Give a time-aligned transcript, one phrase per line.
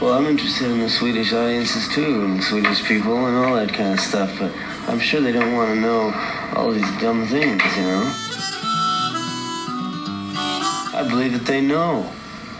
[0.00, 3.94] Well, I'm interested in the Swedish audiences too, and Swedish people and all that kind
[3.94, 4.52] of stuff, but
[4.86, 6.14] I'm sure they don't want to know
[6.54, 8.04] all these dumb things, you know?
[10.94, 12.06] I believe that they know.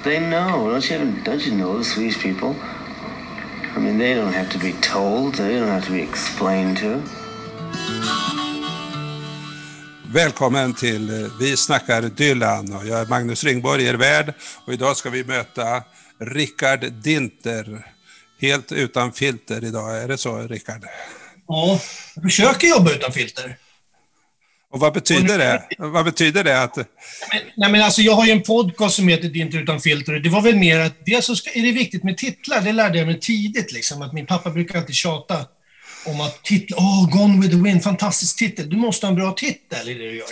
[0.02, 0.68] They know.
[0.68, 2.56] Don't you, don't you know the Swedish people?
[3.76, 5.34] I mean, they don't have to be told.
[5.36, 7.02] They don't have to be explained to.
[10.12, 14.34] Välkommen till eh, Vi snackar Dylan och jag är Magnus Ringborg, er värd
[14.64, 15.82] och idag ska vi möta
[16.20, 17.86] Rickard Dinter.
[18.40, 20.84] Helt utan filter idag, är det så Rickard?
[21.48, 21.80] Ja,
[22.14, 23.56] jag försöker jobba utan filter.
[24.70, 25.62] Och vad betyder det?
[25.78, 26.76] Vad betyder det att...
[27.56, 30.42] Nej, men alltså, jag har ju en podcast som heter Dinter utan filter det var
[30.42, 33.20] väl mer att dels så ska, är det viktigt med titlar, det lärde jag mig
[33.20, 35.46] tidigt liksom, att min pappa brukar alltid tjata
[36.06, 39.32] om att titla, oh, Gone with the Wind, fantastisk titel, du måste ha en bra
[39.32, 40.26] titel i det du gör.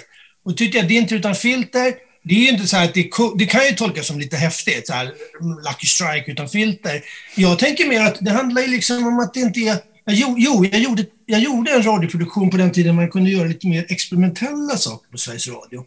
[0.45, 1.95] Och då tyckte jag Dinter utan filter,
[2.29, 4.93] det är ju inte så att det, det, kan ju tolkas som lite häftigt, så
[4.93, 5.07] här,
[5.41, 7.02] Lucky Strike utan filter.
[7.37, 9.79] Jag tänker mer att det handlar ju liksom om att det inte är...
[10.10, 13.66] Jo, jo jag, gjorde, jag gjorde en radioproduktion på den tiden man kunde göra lite
[13.66, 15.85] mer experimentella saker på Sveriges Radio.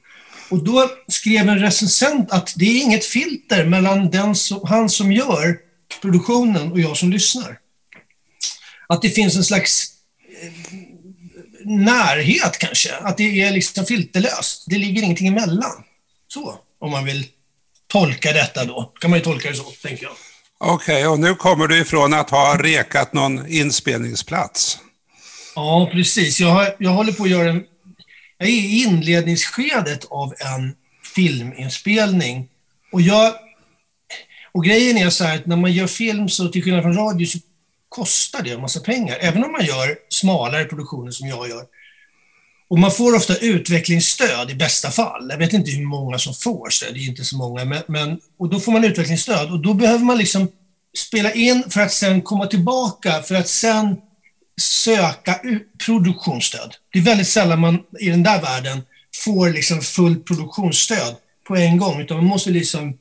[0.49, 5.11] Och då skrev en recensent att det är inget filter mellan den som, han som
[5.11, 5.57] gör
[6.01, 7.57] produktionen och jag som lyssnar.
[8.87, 9.87] Att det finns en slags
[10.43, 10.51] eh,
[11.65, 14.63] närhet kanske, att det är liksom filterlöst.
[14.67, 15.83] Det ligger ingenting emellan.
[16.33, 17.25] Så, om man vill
[17.87, 18.93] tolka detta då.
[18.99, 20.13] kan man ju tolka det så, tänker jag.
[20.57, 24.79] Okej, okay, och nu kommer du ifrån att ha rekat någon inspelningsplats.
[25.55, 26.39] Ja, precis.
[26.39, 27.63] Jag, har, jag håller på att göra en...
[28.37, 30.75] Jag är i inledningsskedet av en
[31.15, 32.47] filminspelning.
[32.91, 33.33] Och jag...
[34.51, 37.27] Och grejen är så här att när man gör film så till skillnad från radio
[37.27, 37.37] så
[37.89, 39.17] kostar det en massa pengar.
[39.19, 41.65] Även om man gör smalare produktioner som jag gör
[42.69, 45.27] och man får ofta utvecklingsstöd i bästa fall.
[45.29, 47.65] Jag vet inte hur många som får stöd, det är inte så många.
[47.65, 50.47] Men, men, och då får man utvecklingsstöd och då behöver man liksom
[50.97, 53.95] spela in för att sen komma tillbaka för att sen
[54.61, 55.39] söka
[55.85, 56.75] produktionsstöd.
[56.93, 58.81] Det är väldigt sällan man i den där världen
[59.23, 61.15] får liksom fullt produktionsstöd
[61.47, 62.97] på en gång, utan man måste liksom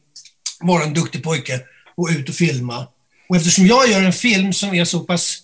[0.61, 1.61] vara en duktig pojke
[1.97, 2.87] och ut och filma.
[3.29, 5.39] Och eftersom jag gör en film som är så pass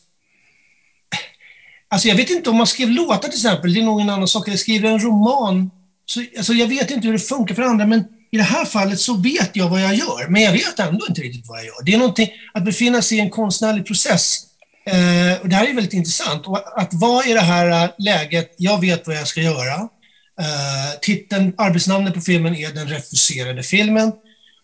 [1.95, 4.29] Alltså jag vet inte om man skrev låtar till exempel, det är nog en annan
[4.29, 5.71] sak, eller skriver en roman.
[6.07, 9.01] Så, alltså jag vet inte hur det funkar för andra, men i det här fallet
[9.01, 11.83] så vet jag vad jag gör, men jag vet ändå inte riktigt vad jag gör.
[11.85, 14.39] Det är någonting, att befinna sig i en konstnärlig process.
[14.87, 16.47] Eh, och det här är väldigt intressant.
[16.47, 19.75] Och att vara i det här eh, läget, jag vet vad jag ska göra.
[20.41, 24.13] Eh, titeln, arbetsnamnet på filmen är Den refuserade filmen.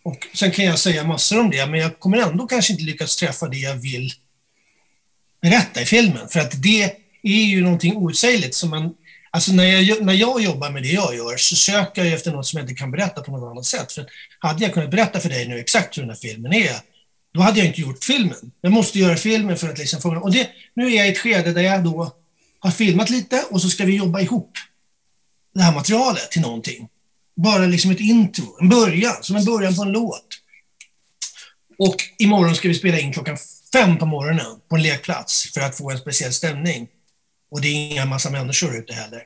[0.05, 3.17] Och sen kan jag säga massor om det, men jag kommer ändå kanske inte lyckas
[3.17, 4.13] träffa det jag vill
[5.43, 6.29] berätta i filmen.
[6.29, 8.95] För att det är ju någonting outsägligt som man
[9.33, 12.47] Alltså när jag, när jag jobbar med det jag gör så söker jag efter något
[12.47, 13.93] som jag inte kan berätta på något annat sätt.
[13.93, 14.07] För
[14.39, 16.77] hade jag kunnat berätta för dig nu exakt hur den här filmen är,
[17.35, 18.53] då hade jag inte gjort filmen.
[18.61, 20.17] Jag måste göra filmen för att liksom få...
[20.17, 22.13] Och det, nu är jag i ett skede där jag då
[22.59, 24.53] har filmat lite och så ska vi jobba ihop
[25.55, 26.89] det här materialet till någonting.
[27.37, 30.27] Bara liksom ett intro, en början, som en början på en låt.
[31.79, 33.37] Och imorgon ska vi spela in klockan
[33.73, 36.89] fem på morgonen på en lekplats för att få en speciell stämning.
[37.51, 39.23] Och det är inga massa människor ute heller.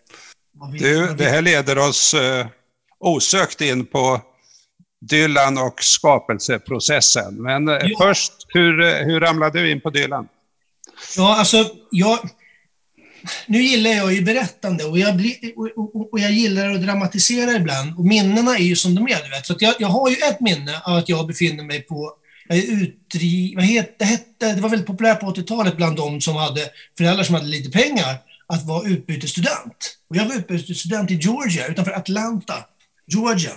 [0.78, 2.46] Du, det här leder oss eh,
[2.98, 4.20] osökt in på
[5.00, 7.42] Dylan och skapelseprocessen.
[7.42, 7.98] Men eh, ja.
[8.00, 10.28] först, hur, eh, hur ramlade du in på Dylan?
[11.16, 12.18] Ja, alltså, jag,
[13.46, 17.98] nu gillar jag ju berättande och jag, bli, och, och jag gillar att dramatisera ibland.
[17.98, 19.46] Och minnena är ju som de är, du vet.
[19.46, 22.12] Så jag, jag har ju ett minne av att jag befinner mig på
[22.48, 22.56] jag
[23.56, 27.24] vad heter, det, hette, det var väldigt populärt på 80-talet bland de som hade föräldrar
[27.24, 29.98] som hade lite pengar att vara utbytesstudent.
[30.08, 32.54] Och jag var utbytesstudent i Georgia, utanför Atlanta,
[33.06, 33.52] Georgia.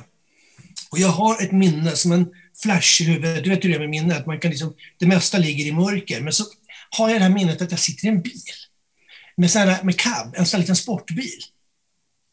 [0.91, 2.27] Och jag har ett minne som en
[2.63, 3.43] flash i huvudet.
[3.43, 6.21] Du vet hur det är med minnet, man kan liksom, det mesta ligger i mörker.
[6.21, 6.43] Men så
[6.97, 8.41] har jag det här minnet att jag sitter i en bil
[9.37, 11.41] med, så här, med cab, en sån här liten sportbil.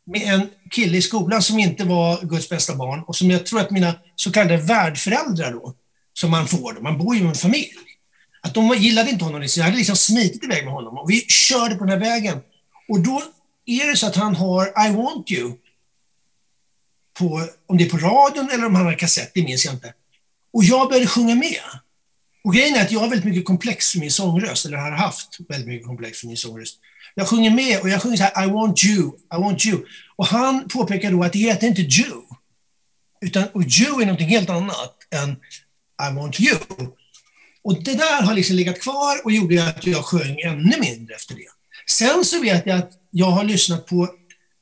[0.06, 3.60] Med en kille i skolan som inte var Guds bästa barn och som jag tror
[3.60, 5.74] att mina så kallade värdföräldrar då
[6.14, 7.72] som man får, man bor ju med en familj.
[8.40, 11.20] Att de gillade inte honom, så jag hade liksom smitit iväg med honom och vi
[11.20, 12.40] körde på den här vägen.
[12.88, 13.22] Och då
[13.66, 15.52] är det så att han har I want you,
[17.18, 19.94] på, om det är på radion eller om han har kassett, det minns jag inte.
[20.52, 21.60] Och jag började sjunga med.
[22.44, 25.36] Och grejen är att jag har väldigt mycket komplex för min sångröst, eller har haft
[25.48, 26.78] väldigt mycket komplex för min sångröst.
[27.14, 29.84] Jag sjunger med och jag sjunger så här I want you, I want you.
[30.16, 32.20] Och han påpekar då att det heter inte Jew.
[33.20, 35.36] Utan, och Jew är någonting helt annat än
[36.02, 36.58] i want you.
[37.64, 41.34] Och det där har liksom legat kvar och gjorde att jag sjöng ännu mindre efter
[41.34, 41.46] det.
[41.86, 43.96] Sen så vet jag att jag har lyssnat på,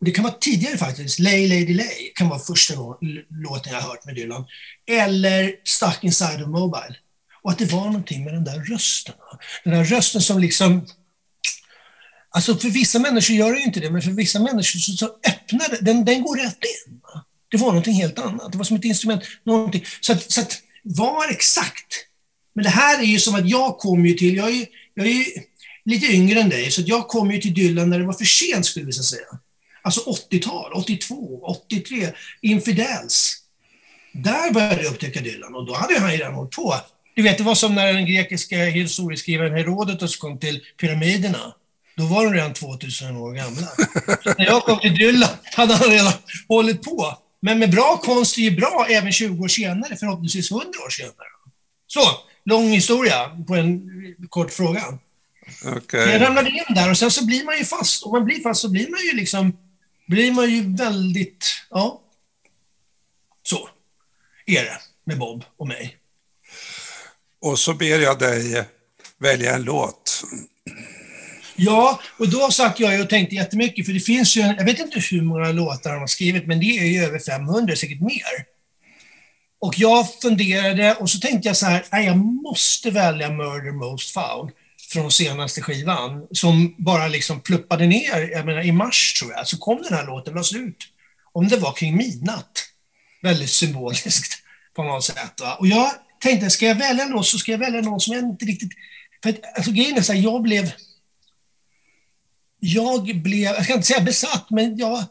[0.01, 3.89] och det kan vara tidigare faktiskt, Lay Lady Lay kan vara första låten jag har
[3.89, 4.45] hört med Dylan.
[4.91, 6.97] Eller Stuck Inside of Mobile.
[7.43, 9.15] Och att det var någonting med den där rösten.
[9.65, 10.87] Den där rösten som liksom...
[12.35, 15.07] Alltså för vissa människor gör det ju inte det, men för vissa människor så, så
[15.07, 17.01] öppnar det, den, den går rätt in.
[17.51, 18.53] Det var någonting helt annat.
[18.53, 19.23] Det var som ett instrument.
[19.45, 19.85] Någonting.
[20.01, 22.07] Så, att, så att var exakt.
[22.55, 25.07] Men det här är ju som att jag kom ju till, jag är ju, jag
[25.07, 25.25] är ju
[25.85, 28.67] lite yngre än dig, så jag kom ju till Dylan när det var för sent
[28.67, 29.27] skulle vi säga.
[29.83, 33.39] Alltså 80-tal, 82, 83, Infidels.
[34.13, 36.75] Där började jag upptäcka Dylan och då hade han ju redan hållit på.
[37.15, 41.55] Du vet, det var som när den grekiska historieskrivaren Herodotus kom till pyramiderna.
[41.97, 43.67] Då var de redan 2000 år gamla.
[44.23, 46.13] Så när jag kom till Dylan hade han redan
[46.49, 47.19] hållit på.
[47.43, 51.29] Men med bra konst är ju bra även 20 år senare, förhoppningsvis 100 år senare.
[51.87, 52.01] Så,
[52.45, 53.91] lång historia på en
[54.29, 54.99] kort fråga.
[55.77, 56.13] Okay.
[56.13, 58.03] Jag ramlade in där och sen så blir man ju fast.
[58.03, 59.57] Om man blir fast så blir man ju liksom,
[60.07, 62.01] blir man ju väldigt, ja.
[63.43, 63.69] Så
[64.47, 65.97] är det med Bob och mig.
[67.41, 68.65] Och så ber jag dig
[69.19, 70.25] välja en låt.
[71.57, 75.01] Ja, och då satt jag och tänkte jättemycket, för det finns ju, jag vet inte
[75.11, 78.47] hur många låtar de har skrivit, men det är ju över 500, säkert mer.
[79.61, 84.11] Och jag funderade och så tänkte jag så här, nej, jag måste välja Murder Most
[84.11, 84.51] Foul
[84.93, 89.59] från senaste skivan, som bara liksom pluppade ner, jag menar i mars tror jag, så
[89.59, 90.77] kom den här låten, lades ut.
[91.33, 92.65] Om det var kring midnatt.
[93.23, 94.43] Väldigt symboliskt
[94.77, 95.41] på något sätt.
[95.41, 95.55] Va?
[95.55, 95.91] Och jag
[96.21, 98.73] tänkte, ska jag välja någon så ska jag välja någon som jag inte riktigt...
[99.23, 100.73] För att, alltså grejen är så här, jag blev...
[102.65, 105.05] Jag blev, jag ska inte säga besatt, men jag,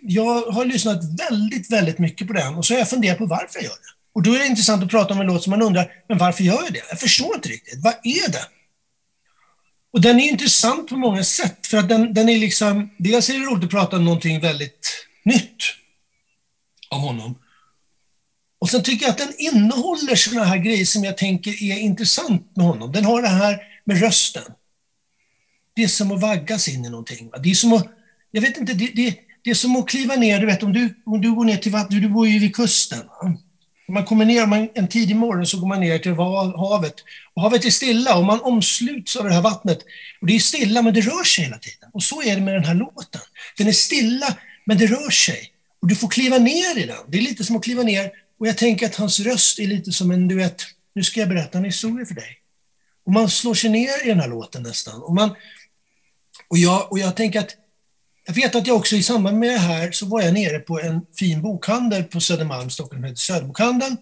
[0.00, 3.58] jag har lyssnat väldigt, väldigt mycket på den och så har jag funderat på varför
[3.58, 3.90] jag gör det.
[4.12, 6.44] Och då är det intressant att prata om en låt som man undrar, men varför
[6.44, 6.82] gör jag det?
[6.90, 7.80] Jag förstår inte riktigt.
[7.82, 8.44] Vad är det?
[9.92, 12.90] Och den är intressant på många sätt, för att den, den är liksom...
[12.98, 15.62] Dels är det roligt att prata om någonting väldigt nytt
[16.90, 17.38] av honom.
[18.60, 22.56] Och sen tycker jag att den innehåller sådana här grejer som jag tänker är intressant
[22.56, 22.92] med honom.
[22.92, 24.52] Den har det här med rösten.
[25.80, 27.30] Det är som att vaggas in i någonting.
[27.42, 27.86] Det är som att,
[28.30, 30.94] jag vet inte, det, det, det är som att kliva ner, du vet om du,
[31.06, 32.98] om du går ner till vattnet, du bor ju vid kusten.
[32.98, 33.32] Va?
[33.88, 36.94] man kommer ner man, en tidig morgon så går man ner till havet.
[37.34, 39.78] Och havet är stilla och man omsluts av det här vattnet.
[40.20, 41.90] Och det är stilla men det rör sig hela tiden.
[41.92, 43.20] Och så är det med den här låten.
[43.56, 45.52] Den är stilla men det rör sig.
[45.82, 46.96] Och du får kliva ner i den.
[47.08, 48.10] Det är lite som att kliva ner
[48.40, 50.62] och jag tänker att hans röst är lite som en, du vet,
[50.94, 52.40] nu ska jag berätta en historia för dig.
[53.06, 55.02] Och man slår sig ner i den här låten nästan.
[55.02, 55.30] Och, man,
[56.50, 57.56] och, jag, och jag tänker att,
[58.26, 60.80] jag vet att jag också i samband med det här så var jag nere på
[60.80, 63.96] en fin bokhandel på Södermalm, Stockholm, Söderbokhandeln.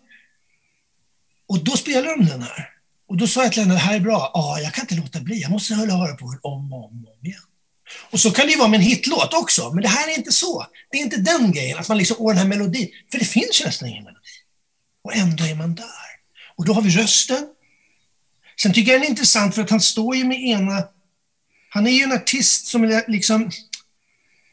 [1.48, 2.70] Och då spelade de den här.
[3.08, 4.30] Och då sa jag till henne, det här är bra.
[4.34, 5.40] Ja, jag kan inte låta bli.
[5.40, 7.40] Jag måste höra på den om och om, om igen.
[8.10, 10.32] Och så kan det ju vara med en hitlåt också, men det här är inte
[10.32, 10.66] så.
[10.90, 12.88] Det är inte den grejen, att man liksom, åh den här melodin.
[13.10, 14.20] För det finns nästan ingen melodi.
[15.02, 16.08] Och ändå är man där.
[16.56, 17.48] Och då har vi rösten.
[18.62, 20.88] Sen tycker jag den är intressant för att han står ju med ena...
[21.68, 23.50] Han är ju en artist som liksom...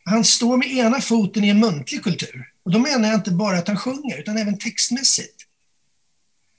[0.05, 2.51] Han står med ena foten i en muntlig kultur.
[2.63, 5.41] Och då menar jag inte bara att han sjunger, utan även textmässigt.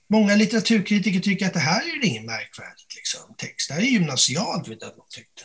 [0.08, 3.68] Många litteraturkritiker tycker att det här är ingen märkvärdigt liksom, text.
[3.68, 5.42] Det här är gymnasialt, vet jag att de tyckte.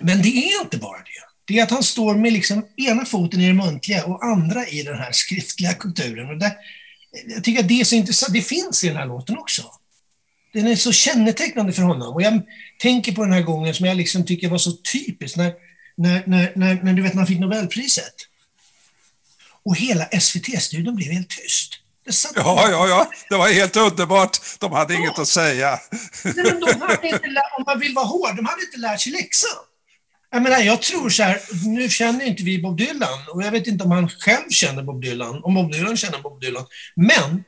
[0.00, 1.26] Men det är inte bara det.
[1.44, 4.82] Det är att han står med liksom ena foten i det muntliga och andra i
[4.82, 6.28] den här skriftliga kulturen.
[6.28, 6.52] Och där,
[7.26, 8.32] jag tycker att det är så intressant.
[8.32, 9.62] Det finns i den här låten också.
[10.56, 12.14] Den är så kännetecknande för honom.
[12.14, 12.42] Och jag
[12.78, 15.52] tänker på den här gången som jag liksom tycker var så typisk när,
[15.96, 18.14] när, när, när, när du vet, man fick Nobelpriset.
[19.64, 21.72] Och hela SVT-studion blev helt tyst.
[22.34, 24.38] Ja, ja, ja, det var helt underbart.
[24.58, 25.00] De hade ja.
[25.00, 25.80] inget att säga.
[26.22, 27.26] Men de hade inte,
[27.58, 29.50] om man vill vara hård, de hade inte lärt sig läxan.
[30.30, 33.66] Jag menar, jag tror så här, nu känner inte vi Bob Dylan och jag vet
[33.66, 36.66] inte om han själv känner Bob Dylan, om Bob Dylan känner Bob Dylan.
[36.94, 37.44] Men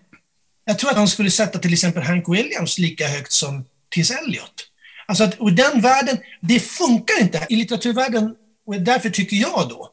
[0.68, 4.10] jag tror att han skulle sätta till exempel Hank Williams lika högt som T.S.
[4.10, 4.66] Eliot.
[5.06, 8.34] Alltså att, och den världen, det funkar inte i litteraturvärlden
[8.66, 9.90] och därför tycker jag då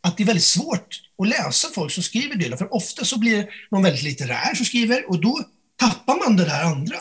[0.00, 3.36] att det är väldigt svårt att läsa folk som skriver Dylan, för ofta så blir
[3.36, 5.44] det någon väldigt litterär som skriver och då
[5.76, 6.98] tappar man det där andra.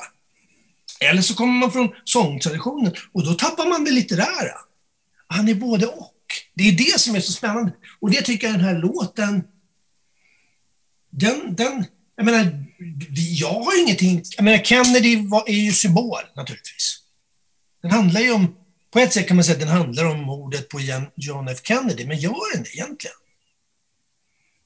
[0.99, 4.57] Eller så kommer man från sångtraditionen och då tappar man det litterära.
[5.27, 6.15] Han är både och.
[6.53, 7.71] Det är det som är så spännande.
[7.99, 9.43] Och det tycker jag den här låten,
[11.09, 12.65] den, den jag menar,
[13.15, 16.97] jag har ingenting, jag menar Kennedy var, är ju symbol naturligtvis.
[17.81, 18.55] Den handlar ju om,
[18.93, 20.79] på ett sätt kan man säga att den handlar om mordet på
[21.15, 23.15] John F Kennedy, men gör den det egentligen?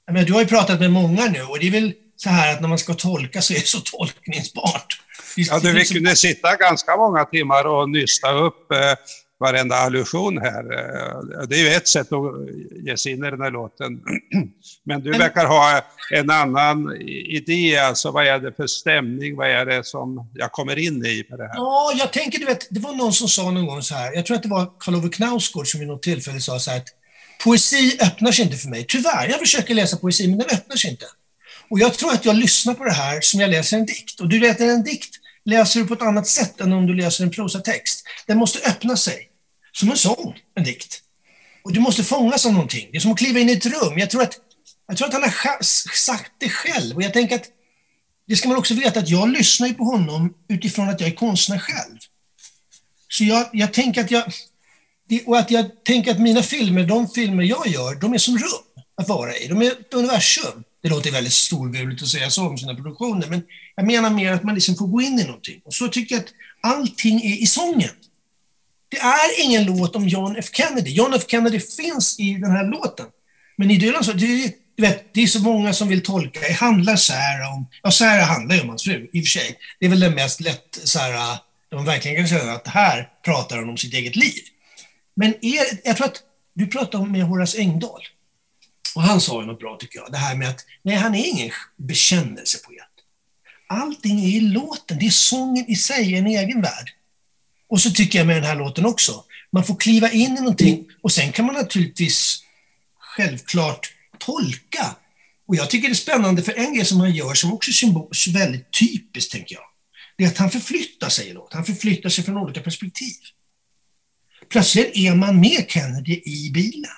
[0.06, 2.54] Jag menar, du har ju pratat med många nu och det är väl så här
[2.54, 5.02] att när man ska tolka så är det så tolkningsbart.
[5.36, 8.94] Ja, du, vi kunde sitta ganska många timmar och nysta upp eh,
[9.40, 10.64] varenda allusion här.
[10.74, 12.32] Eh, det är ju ett sätt att
[12.86, 14.02] ge sig in i den här låten.
[14.84, 16.96] Men du verkar ha en annan
[17.28, 21.26] idé, alltså vad är det för stämning, vad är det som jag kommer in i
[21.30, 21.56] med det här?
[21.56, 24.26] Ja, jag tänker, du vet, det var någon som sa någon gång så här, jag
[24.26, 26.88] tror att det var Karl-Ove Knausgård som vid något tillfälle sa så här att
[27.44, 28.86] poesi öppnar sig inte för mig.
[28.88, 31.06] Tyvärr, jag försöker läsa poesi, men den öppnar sig inte.
[31.70, 34.20] Och jag tror att jag lyssnar på det här som jag läser en dikt.
[34.20, 37.24] Och du vet, en dikt läser du på ett annat sätt än om du läser
[37.24, 38.04] en prosatext.
[38.28, 39.30] Den måste öppna sig.
[39.72, 41.02] Som en sång, en dikt.
[41.64, 42.90] Och du måste fångas av någonting.
[42.92, 43.98] Det är som att kliva in i ett rum.
[43.98, 44.34] Jag tror att,
[44.88, 45.64] jag tror att han har
[45.96, 46.96] sagt det själv.
[46.96, 47.46] Och jag tänker att
[48.28, 51.60] det ska man också veta att jag lyssnar på honom utifrån att jag är konstnär
[51.60, 51.98] själv.
[53.08, 54.24] Så jag, jag tänker att jag...
[55.26, 58.84] Och att jag tänker att mina filmer, de filmer jag gör, de är som rum
[58.98, 59.48] att vara i.
[59.48, 60.64] De är ett universum.
[60.86, 63.44] Det låter väldigt storvulet att säga så om sina produktioner, men
[63.76, 65.62] jag menar mer att man liksom får gå in i någonting.
[65.66, 67.90] Och så tycker jag att allting är i sången.
[68.90, 70.92] Det är ingen låt om John F Kennedy.
[70.92, 73.06] John F Kennedy finns i den här låten.
[73.58, 76.40] Men i Dylan så, det, du vet, det är så många som vill tolka.
[76.40, 79.58] Det handlar Sarah om, ja Sarah handlar ju om hans fru, i och för sig.
[79.80, 81.40] Det är väl den mest lätt, Sarah,
[81.70, 84.42] där man verkligen kan säga att här pratar hon om sitt eget liv.
[85.16, 86.22] Men er, jag tror att
[86.54, 88.02] du pratar med Horace Engdahl.
[88.96, 90.12] Och han sa ju något bra tycker jag.
[90.12, 92.80] Det här med att, nej han är ingen bekännelsepoet.
[93.68, 95.00] Allting är i låten.
[95.00, 96.92] Det är sången i sig, en egen värld.
[97.70, 99.24] Och så tycker jag med den här låten också.
[99.52, 102.44] Man får kliva in i någonting och sen kan man naturligtvis
[103.00, 104.96] självklart tolka.
[105.48, 108.34] Och jag tycker det är spännande för en grej som han gör som också är
[108.34, 109.64] väldigt typiskt, tänker jag.
[110.18, 111.58] Det är att han förflyttar sig i låten.
[111.58, 113.16] Han förflyttar sig från olika perspektiv.
[114.50, 116.92] Plötsligt är man med Kennedy i bilen.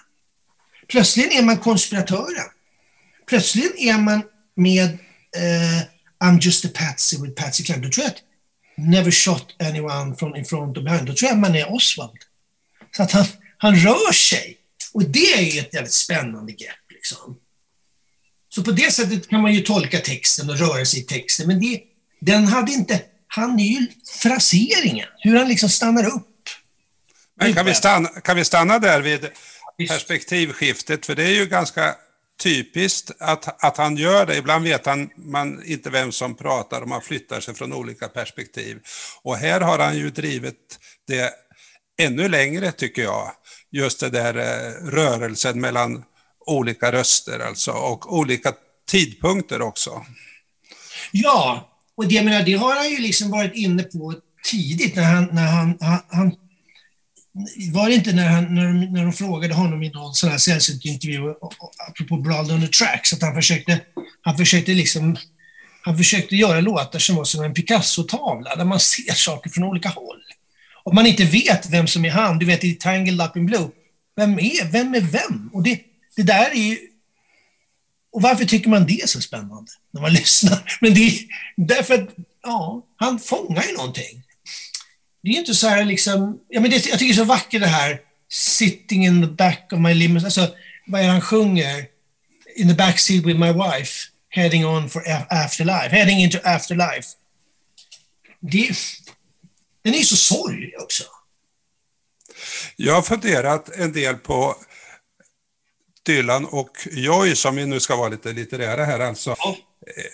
[0.87, 2.45] Plötsligt är man konspiratören.
[3.27, 4.23] Plötsligt är man
[4.55, 4.89] med
[5.37, 5.81] uh,
[6.23, 7.81] I'm just a patsy with Patsy Cline.
[7.81, 8.23] Då tror jag att
[8.77, 11.05] never shot anyone from in front of behind.
[11.05, 12.17] Då tror jag man är Oswald.
[12.95, 13.25] Så att han,
[13.57, 14.57] han rör sig.
[14.93, 16.91] Och det är ju ett väldigt spännande grepp.
[16.93, 17.37] Liksom.
[18.49, 21.47] Så på det sättet kan man ju tolka texten och röra sig i texten.
[21.47, 21.81] Men det,
[22.19, 23.01] den hade inte...
[23.27, 23.87] Han är ju
[24.19, 26.49] fraseringen, hur han liksom stannar upp.
[27.39, 29.29] Men kan vi stanna, kan vi stanna där vid
[29.77, 31.05] perspektivskiftet?
[31.05, 31.95] För det är ju ganska
[32.43, 34.37] typiskt att, att han gör det.
[34.37, 38.79] Ibland vet han, man inte vem som pratar och man flyttar sig från olika perspektiv.
[39.21, 41.33] Och här har han ju drivit det
[41.99, 43.31] ännu längre tycker jag.
[43.71, 46.03] Just det där eh, rörelsen mellan
[46.45, 48.53] olika röster alltså och olika
[48.87, 50.05] tidpunkter också.
[51.11, 55.29] Ja, och det, menar, det har han ju liksom varit inne på tidigt när han,
[55.31, 56.35] när han, han, han
[57.73, 60.37] var det inte när, han, när, de, när de frågade honom i någon sån här
[60.37, 61.33] sällsynt intervju,
[61.89, 63.81] apropå Blood on the Tracks, att han försökte,
[64.21, 65.17] han försökte liksom
[65.87, 69.89] han försökte göra låtar som var som en Picasso-tavla, där man ser saker från olika
[69.89, 70.21] håll.
[70.83, 73.69] Om man inte vet vem som är han, du vet i Tangled Up in Blue,
[74.15, 74.95] vem är vem?
[74.95, 75.49] Är vem?
[75.53, 75.79] Och det,
[76.15, 76.77] det där är ju...
[78.11, 80.77] Och varför tycker man det är så spännande när man lyssnar?
[80.81, 81.13] Men det är
[81.55, 82.09] därför att,
[82.43, 84.23] ja, han fångar ju någonting
[85.27, 87.61] det är inte så här liksom, ja, men det, jag tycker det är så vackert
[87.61, 90.55] det här, sitting in the back of my limousine, alltså
[90.87, 91.85] vad är han sjunger?
[92.55, 97.07] In the backseat with my wife, heading on for afterlife, heading into afterlife.
[98.39, 98.69] Det,
[99.83, 101.03] den är ju så sorglig också.
[102.75, 104.55] Jag har funderat en del på
[106.05, 109.35] Dylan och Joy, som vi nu ska vara lite litterära här alltså.
[109.39, 109.57] Ja.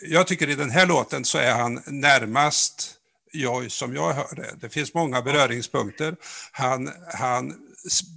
[0.01, 2.99] Jag tycker i den här låten så är han närmast
[3.33, 4.55] jag, som jag hörde.
[4.61, 6.15] Det finns många beröringspunkter.
[6.51, 7.53] Han, han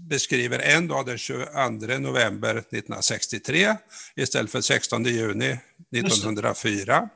[0.09, 1.49] beskriver en dag den 22
[1.99, 3.77] november 1963
[4.17, 5.59] istället för 16 juni
[5.97, 7.09] 1904.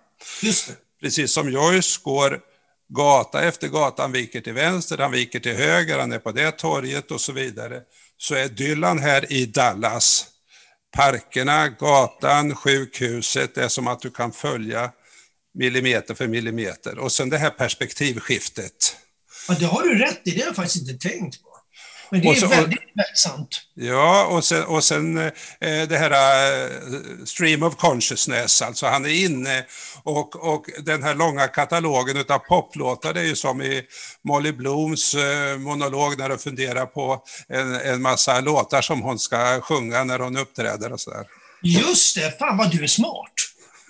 [0.43, 0.75] Just det.
[1.01, 2.41] Precis som Joyce går
[2.89, 6.51] gata efter gata, han viker till vänster, han viker till höger, han är på det
[6.51, 7.81] torget och så vidare.
[8.17, 10.27] Så är Dylan här i Dallas.
[10.97, 14.91] Parkerna, gatan, sjukhuset, det är som att du kan följa
[15.55, 16.99] millimeter för millimeter.
[16.99, 18.97] Och sen det här perspektivskiftet.
[19.49, 21.51] Ja, det har du rätt i, det har jag faktiskt inte tänkt på.
[22.11, 22.81] Men det är så, väldigt,
[23.15, 23.63] sant.
[23.75, 25.31] Ja, och sen, och sen eh,
[25.61, 26.71] det här eh,
[27.25, 29.65] stream of consciousness, alltså han är inne
[30.03, 33.83] och, och den här långa katalogen av poplåtar, det är ju som i
[34.25, 39.61] Molly Blooms eh, monolog när hon funderar på en, en massa låtar som hon ska
[39.61, 41.25] sjunga när hon uppträder och sådär.
[41.63, 43.33] Just det, fan vad du är smart.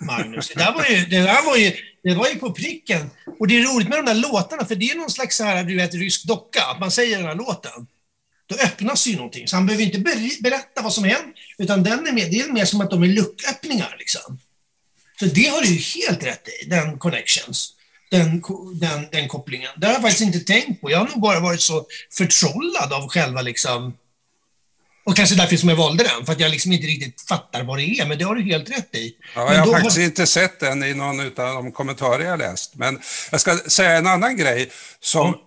[0.01, 0.47] Magnus.
[0.47, 1.71] Det där var ju, det där var ju,
[2.03, 3.09] det var ju på pricken.
[3.39, 5.63] Och det är roligt med de där låtarna, för det är någon slags så här,
[5.63, 7.87] du vet, rysk docka, att man säger den här låten.
[8.47, 9.47] Då öppnas ju någonting.
[9.47, 9.99] Så han behöver inte
[10.41, 13.07] berätta vad som hänt, utan den är mer, det är mer som att de är
[13.07, 13.95] lucköppningar.
[13.99, 14.39] Liksom.
[15.19, 17.73] Så det har du ju helt rätt i, den connections.
[18.11, 18.41] den,
[18.73, 19.69] den, den kopplingen.
[19.77, 20.91] Det har jag faktiskt inte tänkt på.
[20.91, 21.85] Jag har nog bara varit så
[22.17, 23.93] förtrollad av själva liksom...
[25.03, 27.77] Och kanske därför som jag valde den, för att jag liksom inte riktigt fattar vad
[27.77, 29.13] det är, men det har du helt rätt i.
[29.35, 30.03] Ja, jag har faktiskt har...
[30.03, 32.75] inte sett den i någon av de kommentarer jag läst.
[32.75, 32.99] Men
[33.31, 35.27] jag ska säga en annan grej som...
[35.27, 35.39] Mm.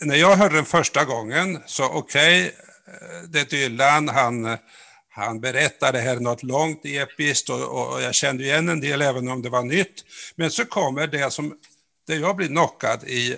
[0.00, 2.50] När jag hörde den första gången, så okej, okay,
[3.28, 4.58] det är Dylan, han
[5.12, 9.42] han berättade här något långt episkt och, och, jag kände igen en del även om
[9.42, 10.04] det var nytt.
[10.36, 11.54] Men så kommer det som,
[12.06, 13.36] där jag blir knockad i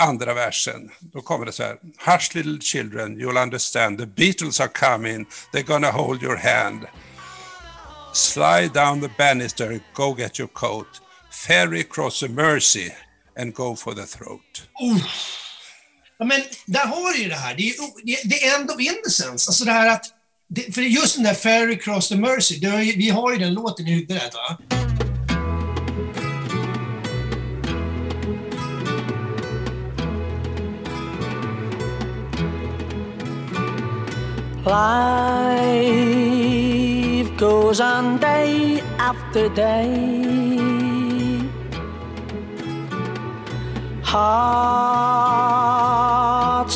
[0.00, 0.90] andra versen.
[1.00, 1.76] Då kommer det så här.
[1.98, 3.98] Hush little children, you'll understand.
[3.98, 5.26] The Beatles are coming.
[5.52, 6.86] They're gonna hold your hand.
[8.12, 10.86] Slide down the banister, go get your coat.
[11.46, 12.90] Ferry cross the mercy
[13.38, 14.62] and go for the throat.
[14.80, 14.98] Oh.
[16.18, 17.54] Ja, men där har du ju det här.
[17.54, 19.48] Det är, det är end of innocence.
[19.48, 20.04] Alltså det här att
[20.48, 23.86] det, för just den där Ferry Cross the Mercy, det, vi har ju den låten
[23.86, 24.58] i huvudet va?
[34.66, 34.72] Life
[37.36, 40.20] goes on day after day
[44.02, 45.26] Hearts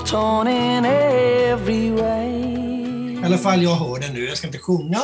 [0.03, 2.29] torn in every way
[3.29, 4.25] alla fall jag hör den nu.
[4.25, 4.99] Jag ska inte sjunga.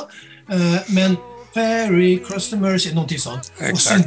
[0.53, 1.17] Uh, men
[1.55, 3.53] Ferry, Cross the Mercy, någonting sånt.
[3.59, 3.75] Exakt.
[3.75, 4.03] Och sen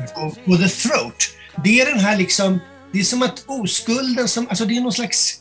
[0.45, 1.29] Go the Throat.
[1.63, 2.59] Det är den här liksom,
[2.91, 5.39] det är som att oskulden som, alltså det är någon slags,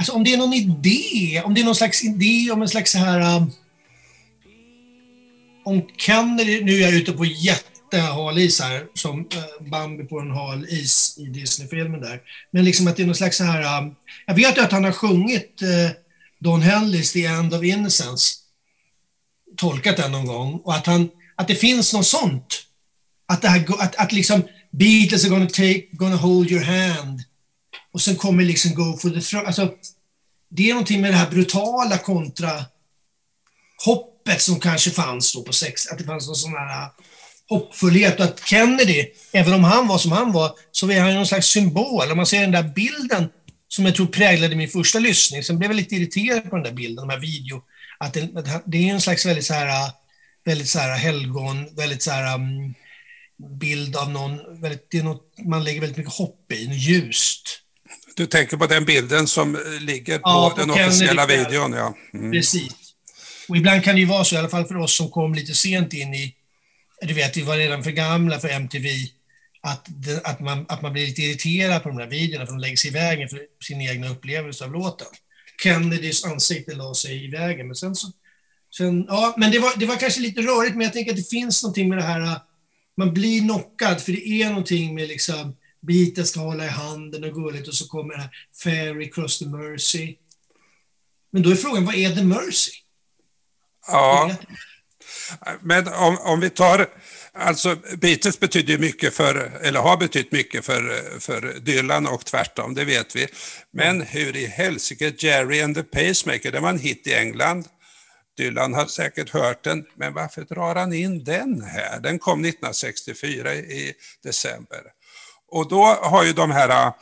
[0.00, 2.92] alltså om det är någon idé, om det är någon slags idé om en slags
[2.92, 3.52] så här, um,
[5.64, 10.30] om Kennedy, nu är jag ute på jättehal is här, som uh, Bambi på en
[10.30, 12.20] hal is i Disney-filmen där.
[12.50, 13.94] Men liksom att det är någon slags så här, um,
[14.26, 15.90] jag vet att han har sjungit uh,
[16.38, 18.34] Don Henleys The End of Innocence
[19.56, 22.62] tolkat den någon gång och att, han, att det finns något sånt.
[23.26, 27.20] Att, det här, att, att liksom Beatles are gonna, take, gonna hold your hand
[27.92, 29.46] och sen kommer liksom Go for the throne.
[29.46, 29.74] Alltså,
[30.50, 32.64] det är någonting med det här brutala kontra
[33.84, 36.88] hoppet som kanske fanns då på sex, att det fanns någon sån här äh,
[37.48, 41.26] hoppfullhet och att Kennedy, även om han var som han var, så är han någon
[41.26, 42.10] slags symbol.
[42.10, 43.28] Om man ser den där bilden
[43.68, 45.44] som jag tror präglade min första lyssning.
[45.44, 47.62] Sen blev jag lite irriterad på den där bilden, de här video.
[47.98, 48.28] Att det,
[48.66, 49.92] det är en slags väldigt så här, äh,
[50.44, 52.74] väldigt så här helgon, väldigt så här um,
[53.58, 57.60] bild av någon, väldigt, det är något, man lägger väldigt mycket hopp i, något ljust.
[58.16, 61.94] Du tänker på den bilden som ligger på, ja, på den officiella videon, ja.
[62.14, 62.32] Mm.
[62.32, 62.72] Precis.
[63.48, 65.54] Och ibland kan det ju vara så, i alla fall för oss som kom lite
[65.54, 66.34] sent in i,
[67.02, 68.88] du vet, vi var redan för gamla för MTV
[69.62, 72.58] att, det, att, man, att man blir lite irriterad på de där videorna för de
[72.58, 75.06] lägger sig i vägen för sin egna upplevelse av låten.
[75.62, 78.08] Kennedys ansikte la sig i vägen, men sen så...
[78.76, 81.30] Sen, ja, men det var, det var kanske lite rörigt, men jag tänker att det
[81.30, 82.40] finns någonting med det här,
[82.96, 87.34] man blir knockad, för det är någonting med liksom, biten ska hålla i handen och
[87.34, 88.30] gulligt och så kommer det här
[88.62, 90.16] Fairy cross the mercy.
[91.32, 92.72] Men då är frågan, vad är the mercy?
[93.86, 94.36] Ja,
[95.60, 96.86] men om, om vi tar
[97.32, 102.84] Alltså Beatles betyder mycket för, eller har betytt mycket för, för Dylan och tvärtom, det
[102.84, 103.26] vet vi.
[103.72, 107.66] Men hur i helsike, Jerry and the Pacemaker, det var en hit i England.
[108.36, 112.00] Dylan har säkert hört den, men varför drar han in den här?
[112.00, 114.82] Den kom 1964 i december.
[115.50, 116.92] Och då har ju de här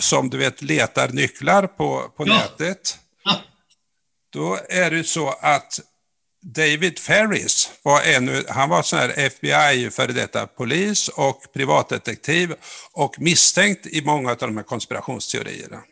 [0.00, 2.34] som du vet letar nycklar på, på ja.
[2.34, 2.98] nätet.
[3.24, 3.40] Ja.
[4.30, 5.80] Då är det så att
[6.42, 12.54] David Ferris var ännu, han var sån här FBI, före detta polis och privatdetektiv
[12.92, 15.82] och misstänkt i många av de här konspirationsteorierna.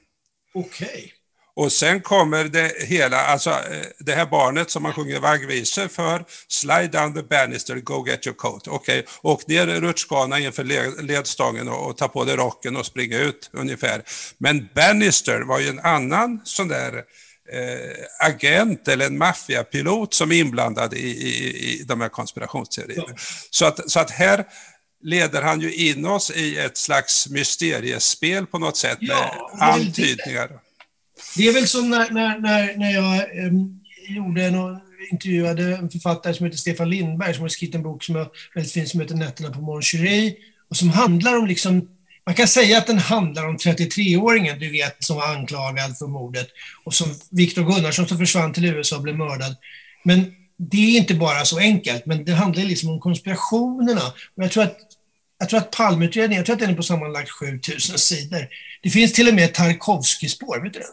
[0.55, 0.89] Okej.
[0.89, 1.11] Okay.
[1.57, 6.25] Och sen kommer det hela, alltså eh, det här barnet som man sjunger vaggvisor för,
[6.49, 8.69] slide down the banister, go get your coat.
[8.69, 9.13] Okej, okay.
[9.23, 14.03] åk ner rutschkanan inför ledstången och, och ta på dig rocken och springa ut ungefär.
[14.39, 16.95] Men Bannister var ju en annan sån där
[17.53, 23.05] eh, agent eller en maffiapilot som är inblandad i, i, i de här konspirationsteorierna.
[23.09, 23.15] Ja.
[23.51, 24.45] Så, att, så att här
[25.03, 30.51] leder han ju in oss i ett slags mysteriespel på något sätt ja, med antydningar.
[31.37, 34.55] Det är väl som när, när, när, när jag um, gjorde en,
[35.11, 38.73] intervjuade en författare som heter Stefan Lindberg som har skrivit en bok som är väldigt
[38.73, 39.83] fin som heter Nätterna på Mon
[40.71, 41.89] och som handlar om liksom
[42.27, 46.49] man kan säga att den handlar om 33-åringen, du vet, som var anklagad för mordet
[46.85, 49.57] och som Viktor Gunnarsson som försvann till USA och blev mördad.
[50.05, 54.03] Men det är inte bara så enkelt, men det handlar liksom om konspirationerna.
[54.37, 54.79] Och jag tror att
[55.39, 58.49] jag tror att Palmeutredningen, jag tror att den är på sammanlagt 7000 sidor.
[58.83, 60.87] Det finns till och med Tarkovsky-spår, vet du det?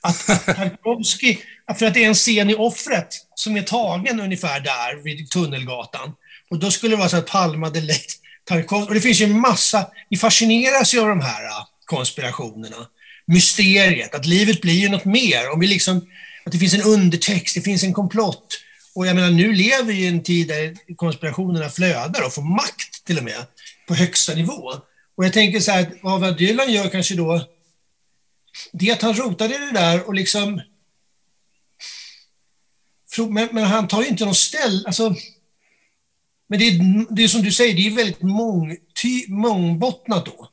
[0.00, 1.36] Att, Tarkovsky,
[1.78, 6.12] för att det är en scen i Offret som är tagen ungefär där vid Tunnelgatan.
[6.50, 8.12] Och då skulle det vara så att Palme hade lagt
[8.44, 8.88] Tarkovsky.
[8.88, 12.76] Och det finns ju en massa, vi fascineras ju av de här äh, konspirationerna.
[13.26, 15.52] Mysteriet, att livet blir ju något mer.
[15.52, 15.96] Om vi liksom,
[16.44, 18.60] att det finns en undertext, det finns en komplott.
[18.94, 23.04] Och jag menar, nu lever vi i en tid där konspirationerna flödar och får makt
[23.06, 23.46] till och med
[23.88, 24.72] på högsta nivå.
[25.16, 27.42] Och jag tänker så här, att vad Dylan gör kanske då,
[28.72, 30.60] det är att han rotade i det där och liksom...
[33.28, 35.14] Men, men han tar ju inte någon ställ, alltså...
[36.48, 40.48] Men det är, det är som du säger, det är väldigt mång, ty, mångbottnat då.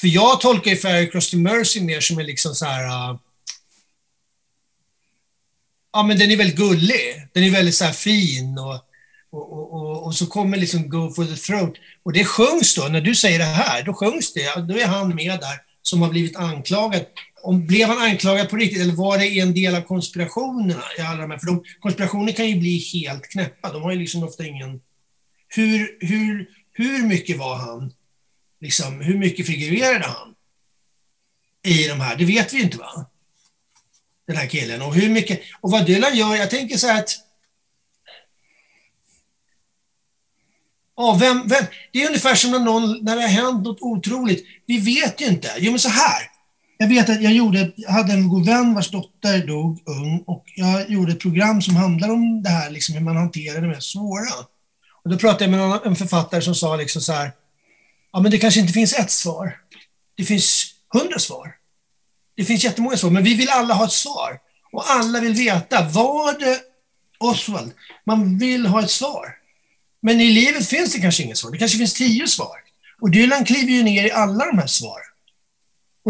[0.00, 2.84] För jag tolkar ju Fairy Cross the Mercy mer som en liksom så här...
[2.84, 3.18] Uh,
[5.92, 7.28] ja, men den är väldigt gullig.
[7.32, 8.74] Den är väldigt så här fin och,
[9.30, 11.74] och, och, och, och så kommer liksom Go for the throat.
[12.02, 14.60] Och det sjungs då, när du säger det här, då sjungs det.
[14.60, 17.06] Då är han med där som har blivit anklagad.
[17.42, 20.82] Om, blev han anklagad på riktigt eller var det en del av konspirationerna?
[20.98, 21.38] I alla de här?
[21.38, 23.72] För de, konspirationer kan ju bli helt knäppa.
[23.72, 24.80] De har ju liksom ofta ingen...
[25.48, 27.92] Hur, hur, hur mycket var han?
[28.60, 30.34] Liksom, hur mycket figurerade han?
[31.62, 32.16] I de här?
[32.16, 33.06] Det vet vi inte va?
[34.26, 34.82] Den här killen.
[34.82, 35.40] Och hur mycket...
[35.60, 37.10] Och vad Dylan gör, jag tänker så här att...
[40.96, 44.46] Ja, vem, vem, det är ungefär som när, någon, när det har hänt något otroligt.
[44.66, 45.54] Vi vet ju inte.
[45.58, 46.30] Jo, men så här.
[46.82, 50.44] Jag vet att jag, gjorde, jag hade en god vän vars dotter dog ung och
[50.56, 53.92] jag gjorde ett program som handlar om det här, liksom hur man hanterar det mest
[53.92, 54.28] svåra.
[55.04, 57.32] Och då pratade jag med en författare som sa liksom så här,
[58.12, 59.56] ja men det kanske inte finns ett svar.
[60.16, 61.54] Det finns hundra svar.
[62.36, 64.38] Det finns jättemånga svar, men vi vill alla ha ett svar.
[64.72, 66.60] Och alla vill veta, var det
[67.18, 67.72] Oswald?
[68.06, 69.26] Man vill ha ett svar.
[70.02, 71.50] Men i livet finns det kanske inget svar.
[71.50, 72.56] Det kanske finns tio svar.
[73.00, 75.09] Och Dylan kliver ju ner i alla de här svaren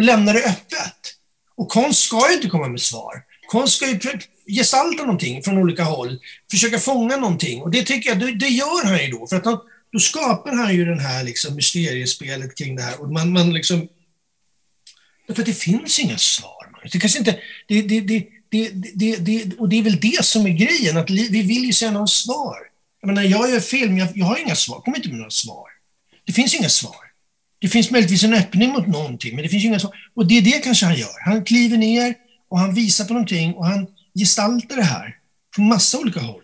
[0.01, 1.15] och lämna det öppet.
[1.55, 3.23] Och konst ska ju inte komma med svar.
[3.49, 3.99] Konst ska ju
[4.47, 6.19] gestalta någonting från olika håll,
[6.51, 7.63] försöka fånga någonting.
[7.63, 9.27] Och det tycker jag, det, det gör han ju då.
[9.27, 9.59] För att han,
[9.93, 13.01] då skapar han ju den här liksom mysteriespelet kring det här.
[13.01, 13.89] Och man, man liksom...
[15.27, 16.73] Därför att det finns inga svar.
[16.93, 17.39] Det kanske inte...
[17.69, 21.11] Det, det, det, det, det, det, och det är väl det som är grejen, att
[21.11, 22.57] vi vill ju se någon svar.
[23.01, 25.69] Jag menar, jag gör film, jag, jag har inga svar, kommer inte med några svar.
[26.27, 27.10] Det finns inga svar.
[27.61, 29.97] Det finns möjligtvis en öppning mot någonting, men det finns inga svar.
[30.15, 31.25] Och det är det kanske han gör.
[31.25, 32.15] Han kliver ner
[32.51, 33.87] och han visar på någonting och han
[34.19, 35.17] gestaltar det här
[35.55, 36.43] från massa olika håll.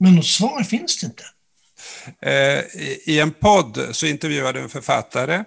[0.00, 1.24] Men något svar finns det inte.
[2.22, 2.64] Eh,
[3.14, 5.44] I en podd så intervjuade du en författare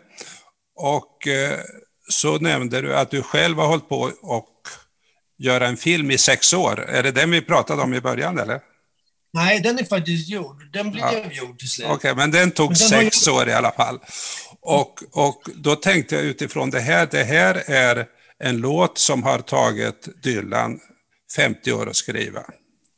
[0.75, 1.59] och eh,
[2.09, 4.53] så nämnde du att du själv har hållit på och
[5.37, 6.79] göra en film i sex år.
[6.89, 8.61] Är det den vi pratade om i början eller?
[9.33, 10.73] Nej, den är faktiskt gjord.
[10.73, 11.31] Den blev ja.
[11.31, 11.87] gjord till slut.
[11.87, 13.99] Okej, okay, men den tog men den sex år i alla fall.
[14.69, 18.05] Och, och då tänkte jag utifrån det här, det här är
[18.39, 20.79] en låt som har tagit Dylan
[21.35, 22.43] 50 år att skriva.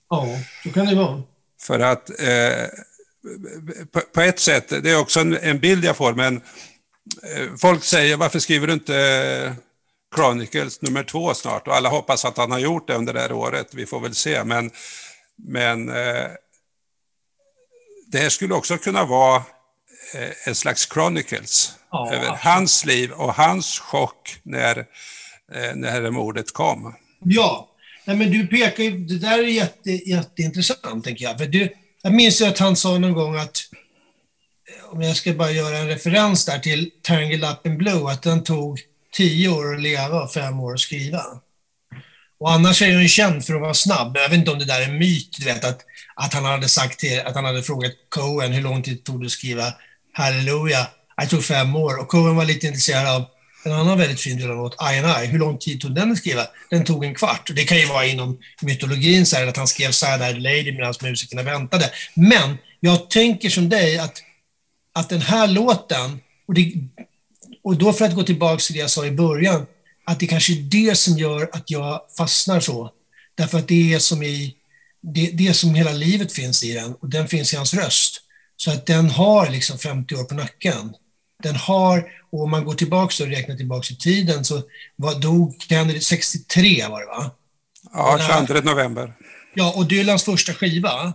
[0.10, 0.28] Ja,
[0.64, 1.24] så kan det vara.
[1.62, 2.68] För att eh,
[3.92, 6.36] på, på, ett sätt, det är också en, en bild jag får, men
[7.24, 9.54] eh, folk säger varför skriver du inte eh,
[10.16, 11.68] Chronicles nummer två snart?
[11.68, 14.16] Och alla hoppas att han har gjort det under det här året, vi får väl
[14.16, 14.44] se.
[14.44, 14.72] Men,
[15.36, 16.28] men eh,
[18.08, 19.44] det här skulle också kunna vara
[20.46, 26.96] en slags Chronicles ja, över hans liv och hans chock när, eh, när mordet kom.
[27.20, 27.70] Ja,
[28.10, 31.38] Nej, men du pekar ju, det där är jätte, jätteintressant tänker jag.
[31.38, 31.70] För du,
[32.02, 33.58] jag minns ju att han sa någon gång att,
[34.70, 38.22] eh, om jag ska bara göra en referens där till Tangled Up in Blue, att
[38.22, 38.80] den tog
[39.14, 41.22] tio år att leva och fem år att skriva.
[42.40, 44.18] Och annars är han känd för att vara snabb.
[44.18, 45.82] Jag vet inte om det där är myt, du vet, att,
[46.16, 49.26] att han hade sagt till, att han hade frågat Cohen hur lång tid tog det
[49.26, 49.74] att skriva
[50.20, 50.88] Halleluja?
[51.22, 53.26] Det tog fem år och Cohen var lite intresserad av
[53.66, 56.48] en annan väldigt fin låt, I and I, hur lång tid tog den att skriva?
[56.70, 57.52] Den tog en kvart.
[57.56, 60.94] Det kan ju vara inom mytologin så här, att han skrev Sad Eyed Lady medan
[61.02, 61.92] musikerna väntade.
[62.14, 64.18] Men jag tänker som dig att,
[64.94, 66.74] att den här låten, och, det,
[67.64, 69.66] och då för att gå tillbaka till det jag sa i början,
[70.06, 72.92] att det kanske är det som gör att jag fastnar så.
[73.36, 74.56] Därför att det är som i,
[75.02, 78.22] det, det som hela livet finns i den och den finns i hans röst.
[78.62, 80.96] Så att den har liksom 50 år på nacken.
[81.44, 84.62] Den har, och om man går tillbaka och räknar tillbaka i tiden så
[84.96, 87.32] var, dog Kennedy 63 var det va?
[87.94, 89.14] Ja, 22 november.
[89.54, 91.14] Ja, och Dylans första skiva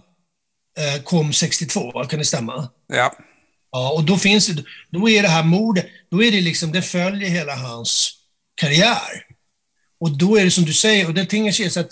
[0.79, 2.69] eh, kom 62, kan det stämma?
[2.87, 3.15] Ja.
[3.71, 6.83] Ja, och då finns det, då är det här mordet, då är det liksom, det
[6.83, 8.13] följer hela hans
[8.55, 9.27] karriär.
[10.01, 11.91] Och då är det som du säger, och det tingar sig så att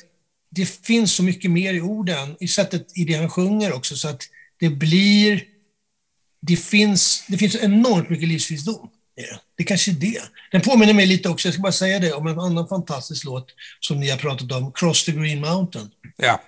[0.50, 4.08] det finns så mycket mer i orden, i sättet i det han sjunger också, så
[4.08, 4.22] att
[4.62, 5.44] det blir
[6.40, 9.38] det finns, det finns enormt mycket livsvisdom det.
[9.56, 10.22] Det kanske är det.
[10.50, 13.46] Den påminner mig lite också, jag ska bara säga det, om en annan fantastisk låt
[13.80, 15.90] som ni har pratat om, Cross the Green Mountain.
[16.16, 16.42] Ja.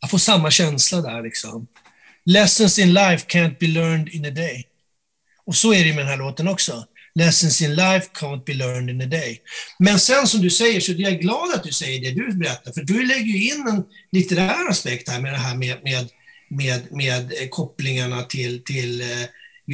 [0.00, 1.66] Jag får samma känsla där liksom.
[2.24, 4.66] Lessons in life can't be learned in a day.
[5.44, 6.84] Och så är det med den här låten också.
[7.14, 9.40] Lessons in life can't be learned in a day.
[9.78, 12.72] Men sen som du säger så är jag glad att du säger det du berättar,
[12.72, 16.08] för du lägger ju in en litterär aspekt här med det här med, med,
[16.48, 19.26] med, med kopplingarna till, till uh,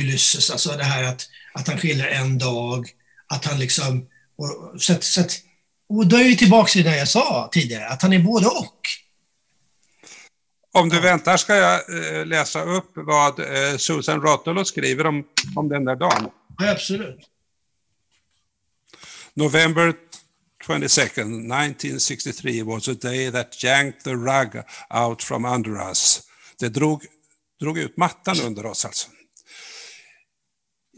[0.03, 2.89] Ulysses, alltså det här att, att han skiljer en dag,
[3.27, 4.07] att han liksom...
[4.37, 5.41] Och, så så att,
[5.89, 8.81] och då är vi tillbaka till det jag sa tidigare, att han är både och.
[10.73, 11.81] Om du väntar ska jag
[12.19, 15.25] eh, läsa upp vad eh, Susan Rotolo skriver om,
[15.57, 16.31] om den där dagen.
[16.59, 17.21] Ja, absolut.
[19.35, 19.95] November
[20.67, 26.23] 22nd, 1963 was a day that yanked the rug out from under us.
[26.59, 27.05] Det drog,
[27.61, 29.09] drog ut mattan under oss alltså.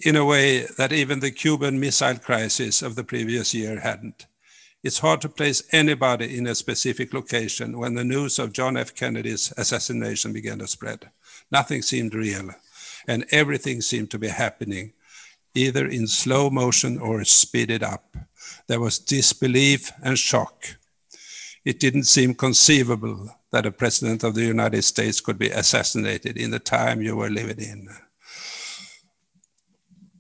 [0.05, 4.27] In a way that even the Cuban missile crisis of the previous year hadn't.
[4.83, 8.95] It's hard to place anybody in a specific location when the news of John F.
[8.95, 11.11] Kennedy's assassination began to spread.
[11.51, 12.51] Nothing seemed real,
[13.09, 14.93] and everything seemed to be happening
[15.57, 18.17] either in slow motion or speeded up.
[18.69, 20.77] There was disbelief and shock.
[21.65, 26.51] It didn't seem conceivable that a president of the United States could be assassinated in
[26.51, 27.89] the time you were living in.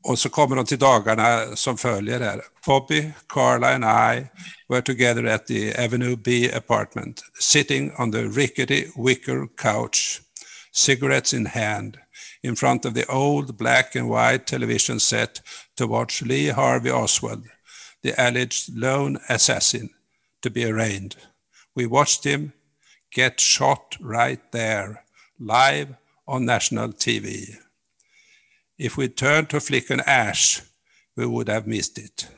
[0.08, 2.42] Och så kommer de till dagarna som följer där.
[2.66, 4.26] Bobby, Carla and I
[4.68, 10.20] were together at the Avenue B apartment, sitting on the rickety wicker couch,
[10.72, 11.98] cigarettes in hand,
[12.42, 15.40] in front of the old black and white television set
[15.76, 17.44] to watch Lee Harvey Oswald,
[18.02, 19.90] the alleged lone assassin,
[20.42, 21.16] to be arraigned.
[21.74, 22.52] We watched him
[23.12, 25.04] get shot right there,
[25.38, 25.94] live
[26.26, 27.56] on national TV.
[28.78, 30.62] If we turned to flick an ash,
[31.16, 32.28] we would have missed it.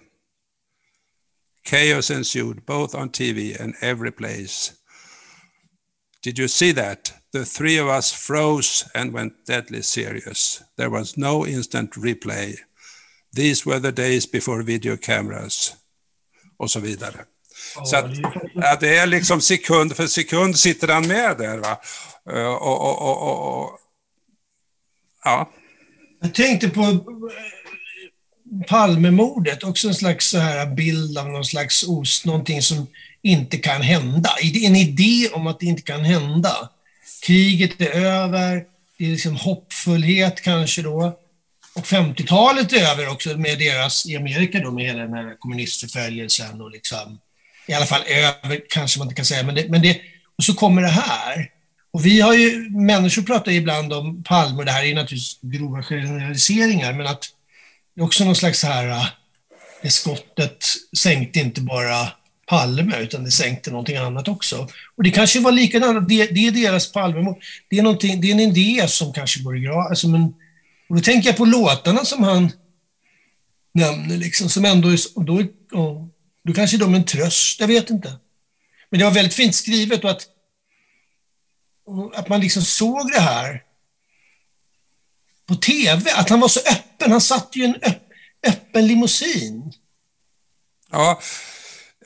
[1.65, 4.79] Chaos ensued both on TV and every place.
[6.23, 7.13] Did you see that?
[7.33, 10.63] The three of us froze and went deadly serious.
[10.77, 12.59] There was no instant replay.
[13.33, 15.77] These were the days before video cameras.
[16.59, 16.81] Och så.
[17.85, 21.59] Så att, det, att det är liksom sekund för sekund sitter han med där.
[21.59, 21.81] Va?
[22.59, 23.79] Och, och, och, och
[25.25, 25.51] ja.
[26.21, 26.99] Jag tänkte på eh,
[28.69, 32.87] Palmemordet, också en slags så här bild av någon slags os, någonting som
[33.23, 34.31] inte kan hända.
[34.43, 36.71] En idé om att det inte kan hända.
[37.23, 38.65] Kriget är över,
[38.99, 41.19] det är liksom hoppfullhet kanske då.
[41.75, 46.61] Och 50-talet är över också med deras, i Amerika då, med hela den här kommunistförföljelsen
[46.61, 47.19] och liksom,
[47.69, 50.01] i alla fall över kanske man inte kan säga, men det, men det
[50.39, 51.51] och så kommer det här.
[51.91, 55.83] Och vi har ju, människor pratar ibland om Palme, och det här är naturligtvis grova
[55.83, 57.25] generaliseringar, men att
[57.95, 59.07] det är också någon slags så här, äh,
[59.83, 60.65] det skottet
[60.97, 62.09] sänkte inte bara
[62.47, 64.69] Palme, utan det sänkte någonting annat också.
[64.97, 67.37] Och det kanske var likadant, det, det är deras Palmemord.
[67.71, 69.87] Det är, det är en idé som kanske går i graven.
[69.91, 70.07] Alltså,
[70.89, 72.53] och då tänker jag på låtarna som han
[73.75, 76.09] nämner, liksom, som ändå är, och då, och,
[76.49, 78.17] då kanske de är en tröst, jag vet inte.
[78.91, 80.27] Men det var väldigt fint skrivet och att
[82.15, 83.63] att man liksom såg det här
[85.47, 87.11] på TV, att han var så öppen.
[87.11, 87.77] Han satt ju i en
[88.47, 89.73] öppen limousin.
[90.91, 91.21] Ja,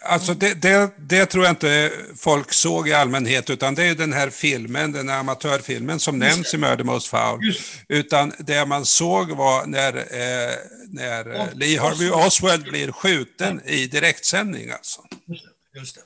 [0.04, 4.12] alltså det, det, det, tror jag inte folk såg i allmänhet, utan det är den
[4.12, 7.54] här filmen, den här amatörfilmen som nämns i Murder Most Foul.
[7.88, 10.54] Utan det man såg var när, eh,
[10.88, 13.70] när ja, Lee Harvey Oswald blir skjuten ja.
[13.70, 14.70] i direktsändning.
[14.70, 15.00] Alltså.
[15.26, 16.02] Just det, just det.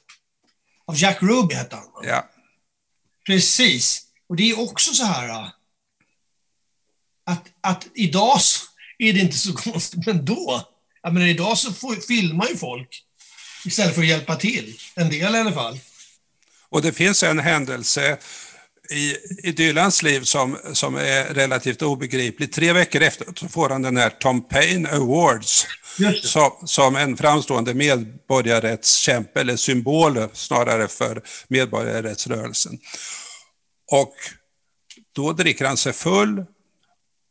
[0.86, 1.84] Av Jack Ruby hette han.
[2.02, 2.30] Ja.
[3.26, 4.02] Precis.
[4.28, 5.48] Och det är också så här äh,
[7.26, 8.38] att, att idag
[8.98, 10.68] är det inte så konstigt, men då,
[11.02, 13.05] jag menar idag så får, filmar ju folk
[13.66, 14.78] istället för att hjälpa till.
[14.94, 15.78] En del i alla fall.
[16.68, 18.18] Och det finns en händelse
[18.90, 19.16] i,
[19.48, 22.52] i Dylans liv som, som är relativt obegriplig.
[22.52, 25.66] Tre veckor efter så får han den här Tom Paine Awards
[26.22, 32.78] som, som en framstående medborgarrättskämpe, eller symbol snarare för medborgarrättsrörelsen.
[33.92, 34.14] Och
[35.14, 36.44] då dricker han sig full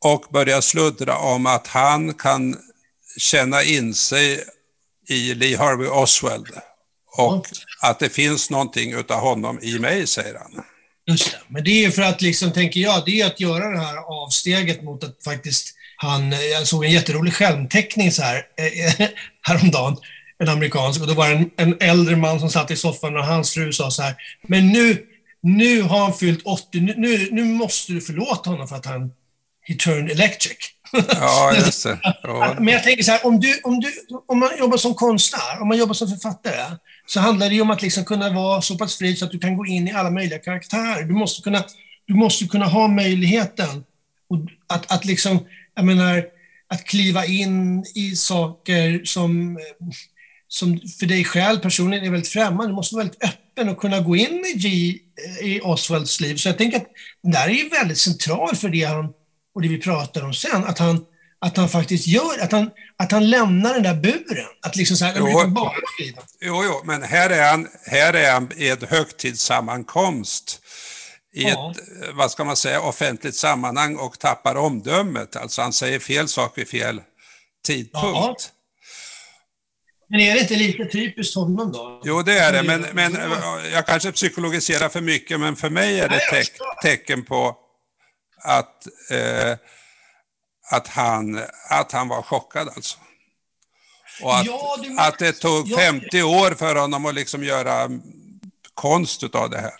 [0.04, 2.58] och börjar sluddra om att han kan
[3.18, 4.44] känna in sig
[5.10, 6.48] i Lee Harvey Oswald
[7.18, 7.48] och
[7.82, 10.64] att det finns någonting utav honom i mig, säger han.
[11.08, 11.38] Just det.
[11.48, 14.84] Men det är för att, liksom, tänker jag, det är att göra det här avsteget
[14.84, 19.08] mot att faktiskt han, jag såg en jätterolig skärmteckning så här eh,
[19.42, 19.98] häromdagen,
[20.40, 23.26] en amerikansk, och då var det en, en äldre man som satt i soffan och
[23.26, 24.16] hans fru sa så här,
[24.48, 25.06] men nu,
[25.42, 29.12] nu har han fyllt 80, nu, nu måste du förlåta honom för att han
[29.68, 30.58] he turned electric.
[30.92, 32.00] Ja, just det.
[32.24, 32.56] Ja.
[32.60, 33.92] Men jag tänker så här, om, du, om, du,
[34.28, 37.72] om man jobbar som konstnär, om man jobbar som författare, så handlar det ju om
[37.72, 40.10] att liksom kunna vara så pass fri så att du kan gå in i alla
[40.10, 41.04] möjliga karaktärer.
[41.04, 41.64] Du måste kunna,
[42.08, 43.84] du måste kunna ha möjligheten
[44.68, 46.24] att, att liksom, jag menar,
[46.68, 49.60] att kliva in i saker som,
[50.48, 52.68] som för dig själv personligen är väldigt främmande.
[52.68, 54.70] Du måste vara väldigt öppen och kunna gå in i, G,
[55.42, 56.36] i Oswalds liv.
[56.36, 56.88] Så jag tänker att
[57.24, 59.14] det där är ju väldigt centralt för det han,
[59.56, 61.06] och det vi pratar om sen, att han,
[61.40, 64.48] att han faktiskt gör, att han, att han lämnar den där buren.
[64.62, 65.54] Att liksom så här, jo,
[66.42, 70.62] jo, jo, men här är han, här är han i ett högtidssammankomst
[71.34, 71.72] i ja.
[71.72, 71.78] ett,
[72.14, 75.36] vad ska man säga, offentligt sammanhang och tappar omdömet.
[75.36, 77.02] Alltså han säger fel sak vid fel
[77.66, 77.94] tidpunkt.
[78.04, 78.36] Ja.
[80.10, 82.02] Men är det inte lite typiskt honom då?
[82.06, 83.18] Jo, det är det, men, men
[83.74, 86.52] jag kanske psykologiserar för mycket, men för mig är det teck,
[86.84, 87.65] tecken på
[88.46, 89.58] att, eh,
[90.72, 92.98] att, han, att han var chockad alltså.
[94.22, 97.90] Och att, ja, det, att det tog 50 år för honom att liksom göra
[98.74, 99.74] konst av det här.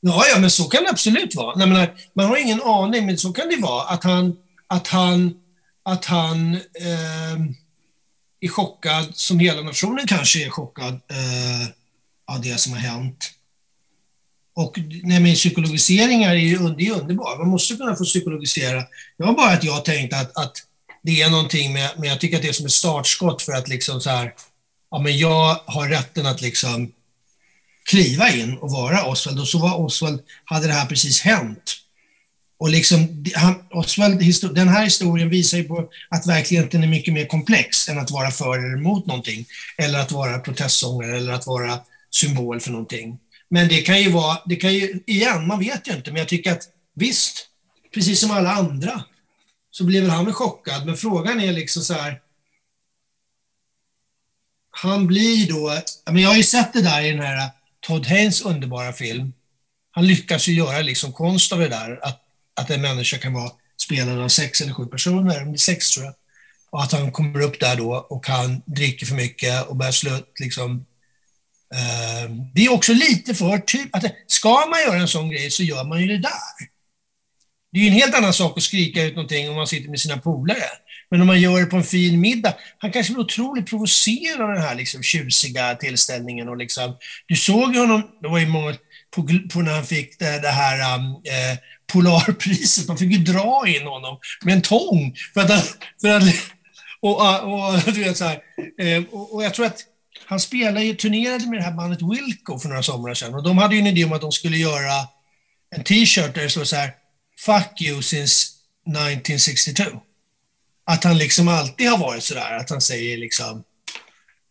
[0.00, 1.56] Ja, ja, men så kan det absolut vara.
[1.56, 3.82] Nej, menar, man har ingen aning, men så kan det vara.
[3.82, 5.34] Att han, att han,
[5.82, 7.36] att han eh,
[8.40, 11.68] är chockad, som hela nationen kanske är chockad eh,
[12.26, 13.30] av det som har hänt.
[14.56, 17.38] Och nej, men psykologiseringar är ju det är underbart.
[17.38, 18.80] Man måste kunna få psykologisera.
[19.18, 20.56] Det var bara att jag tänkte att, att
[21.02, 23.68] det är någonting med, men jag tycker att det är som ett startskott för att
[23.68, 24.34] liksom så här,
[24.90, 26.92] ja men jag har rätten att liksom
[27.84, 29.40] kliva in och vara Oswald.
[29.40, 31.76] Och så var Oswald, hade det här precis hänt.
[32.58, 37.26] Och liksom, han, Oswald, den här historien visar ju på att verkligheten är mycket mer
[37.26, 39.46] komplex än att vara för eller emot någonting.
[39.78, 41.78] Eller att vara protestsångare eller att vara
[42.10, 43.18] symbol för någonting.
[43.48, 46.28] Men det kan ju vara, det kan ju, igen, man vet ju inte, men jag
[46.28, 47.48] tycker att visst,
[47.94, 49.04] precis som alla andra,
[49.70, 50.86] så blir väl han chockad.
[50.86, 52.20] Men frågan är liksom så här,
[54.70, 58.40] han blir då, men jag har ju sett det där i den här Todd Haynes
[58.40, 59.32] underbara film.
[59.90, 62.22] Han lyckas ju göra liksom konst av det där, att,
[62.54, 66.14] att en människa kan vara spelad av sex eller sju personer, sex tror jag.
[66.70, 70.18] Och att han kommer upp där då och han dricker för mycket och börjar slå
[70.40, 70.86] liksom.
[71.74, 75.62] Ehm, det är också lite för typ, att ska man göra en sån grej så
[75.62, 76.68] gör man ju det där.
[77.72, 80.00] Det är ju en helt annan sak att skrika ut någonting om man sitter med
[80.00, 80.64] sina polare.
[81.10, 84.48] Men om man gör det på en fin middag, han kanske blir otroligt provocerad av
[84.48, 86.48] den här liksom tjusiga tillställningen.
[86.48, 88.74] Och liksom, du såg ju honom, det var ju många,
[89.16, 91.58] på, på när han fick det, det här um, eh,
[91.92, 95.14] Polarpriset, man fick ju dra in honom med en tång.
[95.34, 96.22] För att, för att,
[97.00, 98.38] och, och, och, du vet så här,
[98.80, 99.84] eh, och, och jag tror att
[100.26, 103.58] han spelade ju, turnerade med det här bandet Wilco för några somrar sedan och de
[103.58, 105.06] hade ju en idé om att de skulle göra
[105.70, 106.94] en t-shirt där det står så här
[107.38, 108.46] Fuck you since
[108.86, 109.84] 1962.
[110.86, 113.64] Att han liksom alltid har varit sådär, att han säger liksom,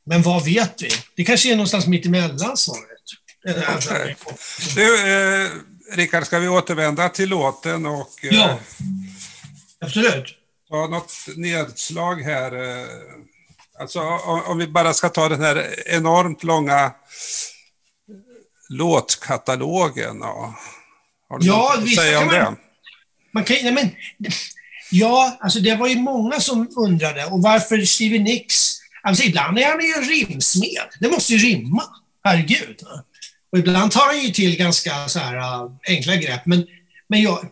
[0.06, 0.90] men vad vet vi?
[1.16, 2.92] Det kanske är någonstans mitt emellan svaret.
[3.78, 4.16] Okay.
[4.76, 5.50] Du, eh,
[5.92, 8.26] Rickard, ska vi återvända till låten och...
[8.26, 8.60] Eh, ja,
[9.80, 10.26] absolut.
[10.70, 12.52] Ta något nedslag här.
[12.52, 12.88] Eh,
[13.80, 14.00] alltså
[14.48, 16.92] om, vi bara ska ta den här enormt långa
[18.70, 20.22] låtkatalogen.
[20.22, 20.54] Och,
[21.30, 22.56] har du ja, att säga om man, det?
[23.34, 23.90] Man kan, nej men,
[24.92, 27.26] Ja, alltså det var ju många som undrade.
[27.26, 28.78] Och varför Stevie Nicks?
[29.04, 30.88] Alltså ibland är han ju en rimsmed.
[31.00, 31.84] Det måste ju rimma.
[32.24, 32.82] Herregud.
[33.52, 36.46] Och ibland tar han ju till ganska så här uh, enkla grepp.
[36.46, 36.68] Men,
[37.10, 37.46] men jag,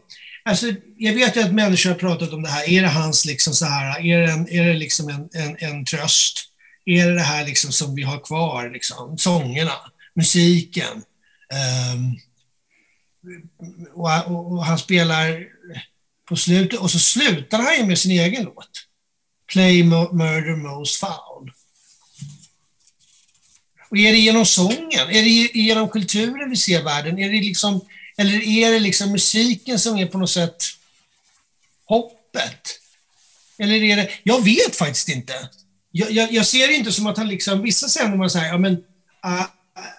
[0.46, 0.66] alltså,
[1.04, 2.70] jag vet ju att människor har pratat om det här.
[2.70, 5.86] Är det hans liksom så här, är det, en, är det liksom en, en, en
[5.86, 6.50] tröst?
[6.86, 9.74] Är det det här liksom som vi har kvar, liksom, sångerna,
[10.16, 11.04] musiken?
[11.94, 12.20] Um,
[13.94, 15.44] och, och, och, han spelar
[16.30, 16.80] på slutet.
[16.80, 18.70] Och så slutar han ju med sin egen låt.
[19.54, 21.52] Play Murder Most Foul.
[23.89, 25.10] Och är det genom sången?
[25.10, 27.20] Är det genom kulturen vi ser världen?
[27.20, 27.82] Är det liksom,
[28.18, 30.63] eller är det liksom musiken som är på något sätt
[31.86, 32.80] hoppet?
[33.60, 34.10] Eller är det...
[34.24, 35.34] Jag vet faktiskt inte.
[35.91, 37.62] Jag, jag, jag ser det inte som att han liksom...
[37.62, 38.74] Vissa sänder man säger, ja men...
[38.74, 39.46] Uh,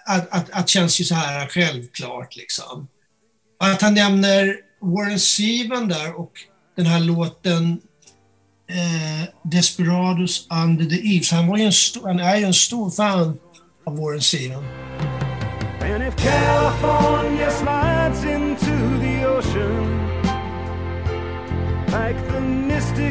[0.05, 2.87] att, att, att känns ju så här självklart liksom.
[3.59, 6.31] Att han nämner Warren Seven där och
[6.75, 7.81] den här låten
[8.69, 11.31] eh, Desperados Under the Eaves.
[11.31, 13.39] Han, var ju en stor, han är ju en stor fan
[13.85, 14.21] av Warren
[18.25, 18.44] in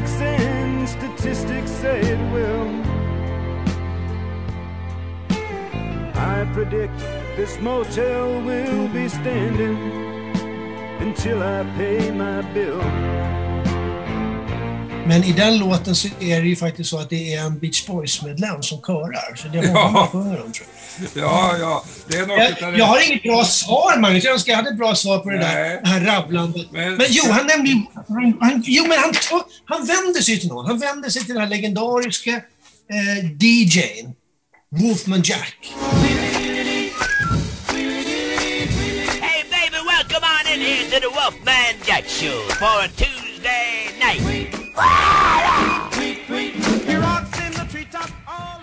[0.01, 2.65] mystics and statistics say it will
[6.17, 6.99] I predict
[7.37, 9.77] this motel will be standing
[11.01, 13.44] until I pay my bill.
[15.07, 17.87] Men i den låten så är det ju faktiskt så att det är en Beach
[17.87, 19.35] Boys-medlem som körar.
[19.37, 20.09] Så det är många Ja.
[20.13, 20.67] som sjunger om, tror
[21.15, 21.25] jag.
[21.25, 21.85] Ja, ja.
[22.09, 22.79] Det är något Jag, det.
[22.79, 24.25] jag har inget bra svar, Magnus.
[24.25, 25.55] Jag önskar jag hade ett bra svar på det Nej.
[25.55, 26.73] där det här rabblandet.
[26.73, 27.77] Men- Men, jo, han nämnde ju...
[28.09, 29.13] Han, han, jo, men han,
[29.65, 30.67] han vänder sig till någon.
[30.67, 34.13] Han vänder sig till den här legendariska eh, DJn.
[34.71, 35.57] Wolfman Jack.
[39.21, 43.14] Hey, baby, welcome on in here to the Wolfman Jack Show for a night.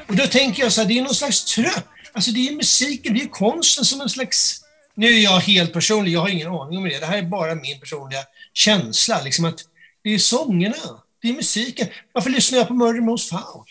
[0.07, 1.69] Och då tänker jag så här, det är någon slags trö...
[2.13, 4.61] Alltså det är musiken, det är konsten som en slags...
[4.95, 6.99] Nu är jag helt personlig, jag har ingen aning om det.
[6.99, 8.19] Det här är bara min personliga
[8.53, 9.21] känsla.
[9.21, 9.59] Liksom att
[10.03, 10.75] det är sångerna,
[11.21, 11.87] det är musiken.
[12.13, 13.65] Varför lyssnar jag på Murder Most Foul?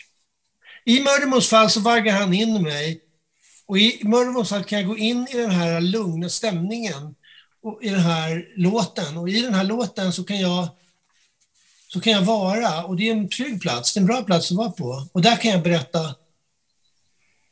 [0.85, 3.01] I Murder Most Foul så vaggar han in mig.
[3.65, 7.15] Och i Murder Most Foul kan jag gå in i den här lugna stämningen
[7.63, 9.17] och i den här låten.
[9.17, 10.67] Och i den här låten så kan jag
[11.93, 14.51] så kan jag vara, och det är en trygg plats, det är en bra plats
[14.51, 15.07] att vara på.
[15.11, 16.15] Och där kan jag berätta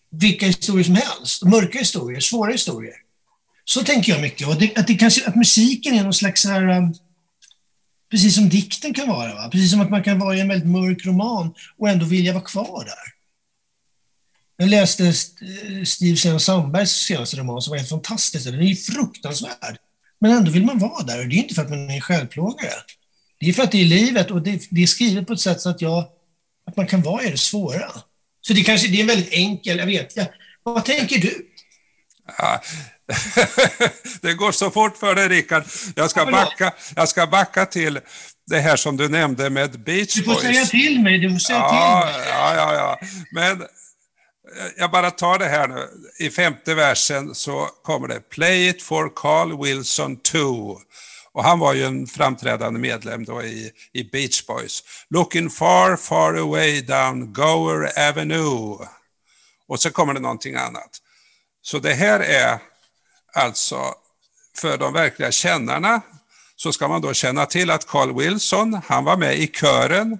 [0.09, 1.43] vilka historier som helst.
[1.43, 2.95] Mörka historier, svåra historier.
[3.65, 4.47] Så tänker jag mycket.
[4.47, 6.93] Och det, att, det kanske, att musiken är någon slags här, um,
[8.11, 9.33] precis som dikten kan vara.
[9.33, 9.49] Va?
[9.51, 12.43] Precis som att man kan vara i en väldigt mörk roman och ändå vilja vara
[12.43, 13.13] kvar där.
[14.57, 18.45] Jag läste eh, Steve Sean Sandbergs senaste roman som var helt fantastisk.
[18.45, 19.77] Den är ju fruktansvärd.
[20.19, 22.73] Men ändå vill man vara där och det är inte för att man är självplågare.
[23.39, 25.61] Det är för att det är livet och det, det är skrivet på ett sätt
[25.61, 26.03] så att, jag,
[26.67, 27.91] att man kan vara i det svåra.
[28.41, 30.17] Så det kanske det är en väldigt enkel, jag vet.
[30.17, 30.27] Jag,
[30.63, 31.45] vad tänker du?
[32.37, 32.61] Ja.
[34.21, 35.63] det går så fort för dig, Rickard.
[35.95, 37.99] Jag ska, backa, jag ska backa till
[38.47, 40.41] det här som du nämnde med Beach Du får Boys.
[40.43, 42.29] säga till mig, du får säga Ja, till mig.
[42.29, 42.99] ja, ja, ja.
[43.31, 43.67] Men eh,
[44.77, 45.87] jag bara tar det här nu.
[46.19, 50.77] I femte versen så kommer det Play it for Carl Wilson too.
[51.31, 54.83] Och han var ju en framträdande medlem då i, i Beach Boys.
[55.09, 58.87] Looking far, far away down Gower Avenue.
[59.67, 60.89] Och så kommer det någonting annat.
[61.61, 62.59] Så det här är
[63.33, 63.93] alltså
[64.57, 66.01] för de verkliga kännarna
[66.55, 70.19] så ska man då känna till att Carl Wilson, han var med i kören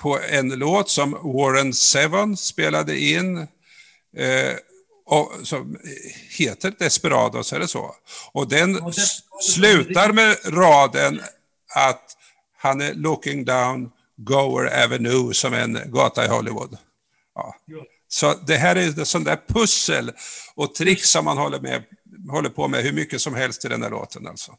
[0.00, 3.38] på en låt som Warren Seven spelade in
[4.16, 4.54] eh,
[5.12, 5.76] och som
[6.38, 7.94] heter Desperados, är det så?
[8.32, 9.22] Och den Desperados.
[9.40, 11.20] slutar med raden
[11.74, 12.16] att
[12.58, 16.76] han är looking down Gower Avenue som en gata i Hollywood.
[17.34, 17.56] Ja.
[18.08, 20.12] Så det här är ett sånt där pussel
[20.54, 21.82] och trick som man håller, med,
[22.30, 24.52] håller på med hur mycket som helst i den där låten alltså.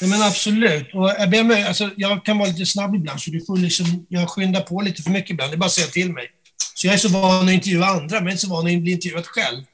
[0.00, 0.94] Ja, men absolut.
[0.94, 4.06] Och jag, ber mig, alltså, jag kan vara lite snabb ibland, så du får liksom,
[4.08, 5.52] jag skyndar på lite för mycket ibland.
[5.52, 6.30] Det är bara att säga till mig.
[6.74, 8.82] Så jag är så van att intervjua andra, men jag är inte så van att
[8.82, 9.64] bli intervjuad själv.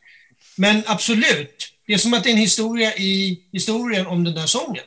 [0.56, 4.46] Men absolut, det är som att det är en historia i historien om den där
[4.46, 4.84] sången.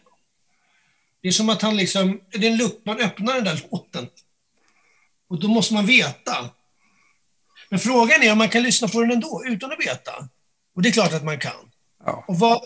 [1.21, 4.07] Det är som att han liksom, det är en lukt, man öppnar den där låten.
[5.29, 6.49] Och då måste man veta.
[7.69, 10.29] Men frågan är om man kan lyssna på den ändå, utan att veta.
[10.75, 11.71] Och det är klart att man kan.
[12.05, 12.25] Ja.
[12.27, 12.61] Och vad,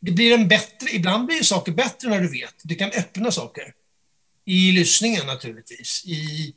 [0.00, 2.54] det blir en bättre, ibland blir saker bättre när du vet.
[2.62, 3.74] Du kan öppna saker.
[4.44, 6.02] I lyssningen naturligtvis.
[6.06, 6.54] I,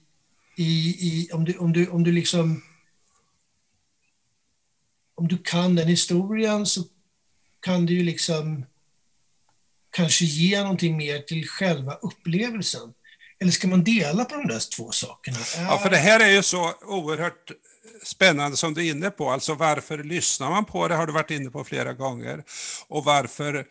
[0.56, 0.64] i,
[1.00, 2.64] i, om, du, om, du, om du liksom...
[5.20, 6.84] Om du kan den historien så
[7.62, 8.66] kan du ju liksom
[9.92, 12.94] kanske ge någonting mer till själva upplevelsen.
[13.40, 15.38] Eller ska man dela på de där två sakerna?
[15.58, 17.52] Ja, för det här är ju så oerhört
[18.04, 19.30] spännande som du är inne på.
[19.30, 22.44] Alltså varför lyssnar man på det har du varit inne på flera gånger.
[22.88, 23.66] Och varför,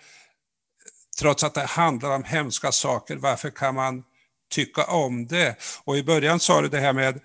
[1.19, 4.05] trots att det handlar om hemska saker, varför kan man
[4.51, 5.57] tycka om det?
[5.85, 7.21] Och i början sa du det här med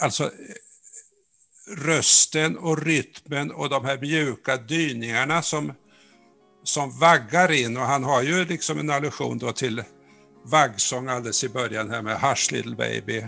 [0.00, 0.30] alltså
[1.68, 5.72] rösten och rytmen och de här mjuka dyningarna som,
[6.64, 7.76] som vaggar in.
[7.76, 9.82] Och han har ju liksom en allusion då till
[10.44, 13.26] vaggsång alldeles i början här med Hush little baby.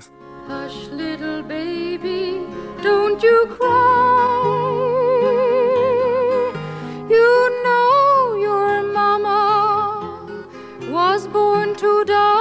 [0.49, 2.41] Hush, little baby,
[2.83, 4.49] don't you cry.
[7.11, 9.43] You know your mama
[10.91, 12.39] was born to die.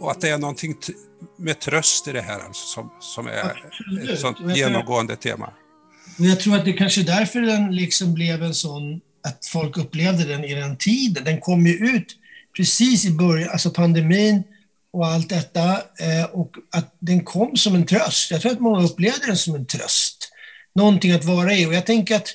[0.00, 0.76] Och att det är någonting
[1.40, 4.10] med tröst i det här alltså, som, som är Absolut.
[4.10, 5.52] ett sånt genomgående tema.
[6.18, 9.76] Och jag tror att det kanske är därför den liksom blev en sån, att folk
[9.76, 11.24] upplevde den i den tiden.
[11.24, 12.16] Den kom ju ut
[12.56, 14.42] precis i början, alltså pandemin
[14.92, 15.72] och allt detta.
[15.76, 18.30] Eh, och att den kom som en tröst.
[18.30, 20.32] Jag tror att många upplevde den som en tröst.
[20.74, 21.66] Någonting att vara i.
[21.66, 22.28] Och jag tänker att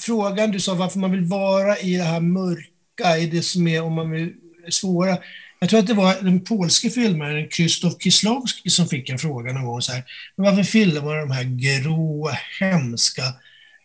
[0.00, 3.82] frågan du sa varför man vill vara i det här mörka, i det som är,
[3.82, 4.32] om man vill,
[4.70, 5.18] svåra.
[5.62, 9.64] Jag tror att det var den polske filmaren Krzysztof Kieslowski som fick en fråga någon
[9.64, 10.04] gång så här.
[10.36, 13.22] Men varför filmar de här gråa, hemska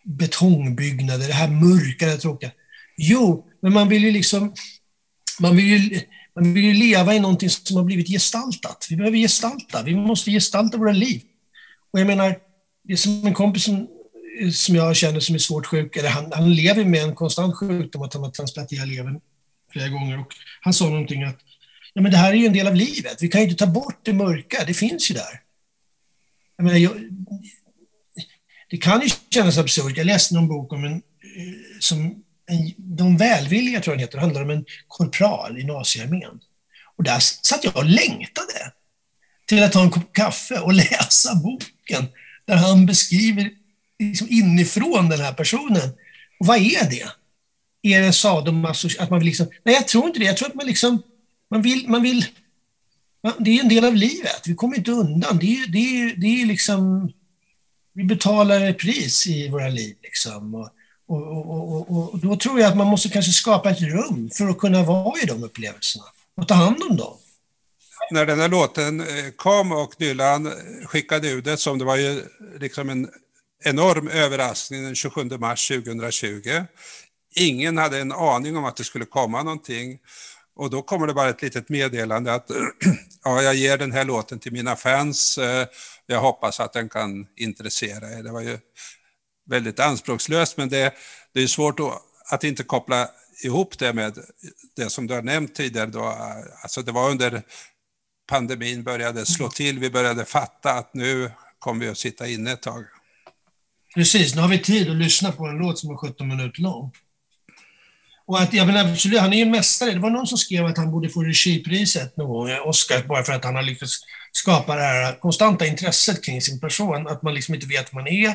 [0.04, 2.50] betongbyggnader, det här mörka, det tråkiga?
[2.96, 4.54] Jo, men man vill ju liksom,
[5.40, 6.00] man vill ju,
[6.34, 8.86] Man vill ju leva i någonting som har blivit gestaltat.
[8.90, 11.22] Vi behöver gestalta, vi måste gestalta våra liv.
[11.92, 12.36] Och jag menar,
[12.84, 13.88] det är som en kompis som,
[14.52, 18.02] som jag känner som är svårt sjuk, eller han, han lever med en konstant sjukdom,
[18.02, 19.20] att han har transplanterat levern
[19.72, 20.20] flera gånger.
[20.20, 21.38] Och han sa någonting att
[21.92, 23.22] ja, men det här är ju en del av livet.
[23.22, 25.40] Vi kan ju inte ta bort det mörka, det finns ju där.
[26.56, 26.92] Jag menar, jag,
[28.70, 29.96] det kan ju kännas absurt.
[29.96, 31.00] Jag läste någon bok om en, eh,
[31.80, 36.40] som en, De välvilliga, tror jag den heter, handlar om en korpral i naziarmén.
[36.96, 38.72] Och där satt jag och längtade
[39.46, 42.08] till att ta en kopp kaffe och läsa boken
[42.46, 43.50] där han beskriver
[43.98, 45.90] liksom inifrån den här personen.
[46.40, 47.08] Och vad är det?
[47.82, 49.46] Är det sadomasoch att man vill liksom...
[49.64, 50.24] Nej, jag tror inte det.
[50.24, 51.02] Jag tror att man liksom...
[51.50, 51.88] Man vill...
[51.88, 52.26] Man vill
[53.38, 54.42] det är en del av livet.
[54.46, 55.38] Vi kommer inte undan.
[55.38, 57.12] Det är, det är, det är liksom...
[57.92, 59.96] Vi betalar ett pris i våra liv.
[60.02, 60.54] Liksom.
[60.54, 60.70] Och,
[61.08, 64.58] och, och, och, då tror jag att man måste kanske skapa ett rum för att
[64.58, 66.04] kunna vara i de upplevelserna
[66.36, 67.16] och ta hand om dem.
[68.10, 70.52] När den här låten eh, kom och Dylan
[70.84, 72.24] skickade ut det som det var ju
[72.60, 73.08] liksom en
[73.64, 76.50] enorm överraskning den 27 mars 2020.
[77.34, 79.98] Ingen hade en aning om att det skulle komma någonting.
[80.58, 82.50] Och då kommer det bara ett litet meddelande att
[83.24, 85.38] ja, jag ger den här låten till mina fans.
[85.38, 85.66] Eh,
[86.06, 88.22] jag hoppas att den kan intressera er.
[88.22, 88.58] Det var ju
[89.50, 90.94] väldigt anspråkslöst, men det,
[91.34, 92.02] det är svårt att,
[92.32, 93.08] att inte koppla
[93.44, 94.18] ihop det med
[94.76, 95.86] det som du har nämnt tidigare.
[95.86, 96.04] Då,
[96.62, 97.42] alltså det var under
[98.28, 102.62] pandemin började slå till, vi började fatta att nu kommer vi att sitta inne ett
[102.62, 102.84] tag.
[103.94, 106.92] Precis, nu har vi tid att lyssna på en låt som är 17 minuter lång.
[108.28, 109.90] Och att, jag menar, absolut, han är ju en mästare.
[109.90, 113.24] Det var någon som skrev att han borde få regipriset någon gång, eh, Oscar, bara
[113.24, 113.98] för att han har lyckats
[114.32, 117.06] skapa det här konstanta intresset kring sin person.
[117.06, 118.34] Att man liksom inte vet vad man är.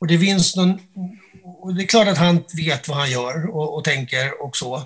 [0.00, 0.78] Och det finns någon...
[1.62, 4.76] Och det är klart att han vet vad han gör och, och tänker och så.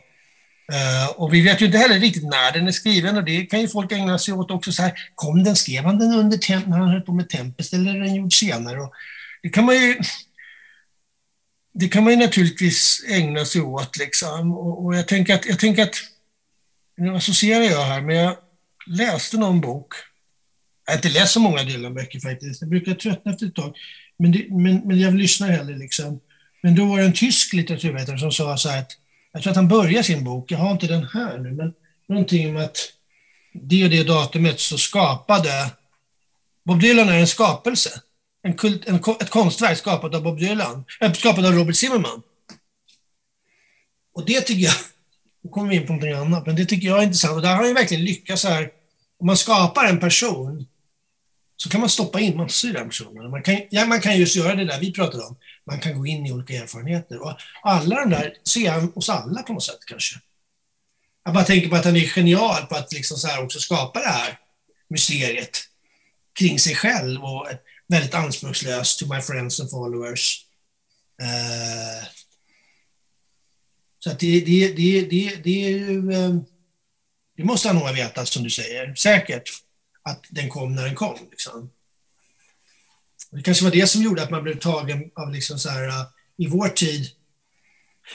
[0.72, 3.60] Uh, och vi vet ju inte heller riktigt när den är skriven och det kan
[3.60, 4.72] ju folk ägna sig åt också.
[4.72, 7.94] Så här, kom den, skrev han den under när han höll på med Tempest eller
[7.94, 8.80] är den gjord senare?
[8.80, 8.92] Och
[9.42, 9.96] det kan man ju
[11.74, 13.96] det kan man ju naturligtvis ägna sig åt.
[13.96, 14.52] Liksom.
[14.52, 15.94] Och, och jag tänker att, jag tänker att,
[16.96, 18.36] nu associerar jag här, men jag
[18.86, 19.94] läste någon bok.
[20.86, 22.60] Jag har inte läst så många Dylan-böcker faktiskt.
[22.60, 23.76] Jag brukar tröttna efter ett tag.
[24.18, 26.20] Men, det, men, men jag lyssnar hellre liksom.
[26.62, 28.92] Men då var det en tysk litteraturvetare som sa så här att,
[29.32, 31.72] jag tror att han börjar sin bok, jag har inte den här nu, men
[32.08, 32.78] någonting om att
[33.52, 35.70] det och det datumet så skapade
[36.64, 37.90] Bob Dylan är en skapelse
[38.44, 42.22] en kult, en, ett konstverk skapat av Bob Dylan, äh, skapat av Robert Zimmerman.
[44.14, 44.74] Och det tycker jag,
[45.42, 47.36] nu kommer vi in på någonting annat, men det tycker jag är intressant.
[47.36, 48.70] Och där har han ju verkligen lyckats här.
[49.18, 50.66] Om man skapar en person
[51.56, 53.30] så kan man stoppa in massor i den personen.
[53.30, 55.36] Man kan, ja, man kan just göra det där vi pratade om.
[55.66, 57.22] Man kan gå in i olika erfarenheter.
[57.22, 60.16] Och alla de där ser han hos alla på något sätt kanske.
[61.24, 64.08] Jag bara tänker på att han är genial på att liksom så också skapa det
[64.08, 64.38] här
[64.88, 65.58] mysteriet
[66.38, 67.48] kring sig själv och
[67.88, 70.46] väldigt anspråkslös, to my friends and followers.
[71.22, 72.08] Uh,
[73.98, 76.12] så att det, det, det, det, det är ju...
[76.12, 76.44] Ehm,
[77.36, 79.50] det måste han nog ha vetat, som du säger, säkert,
[80.02, 81.18] att den kom när den kom.
[81.30, 81.70] Liksom.
[83.30, 86.06] Det kanske var det som gjorde att man blev tagen av liksom så här, eh,
[86.36, 87.10] i vår tid.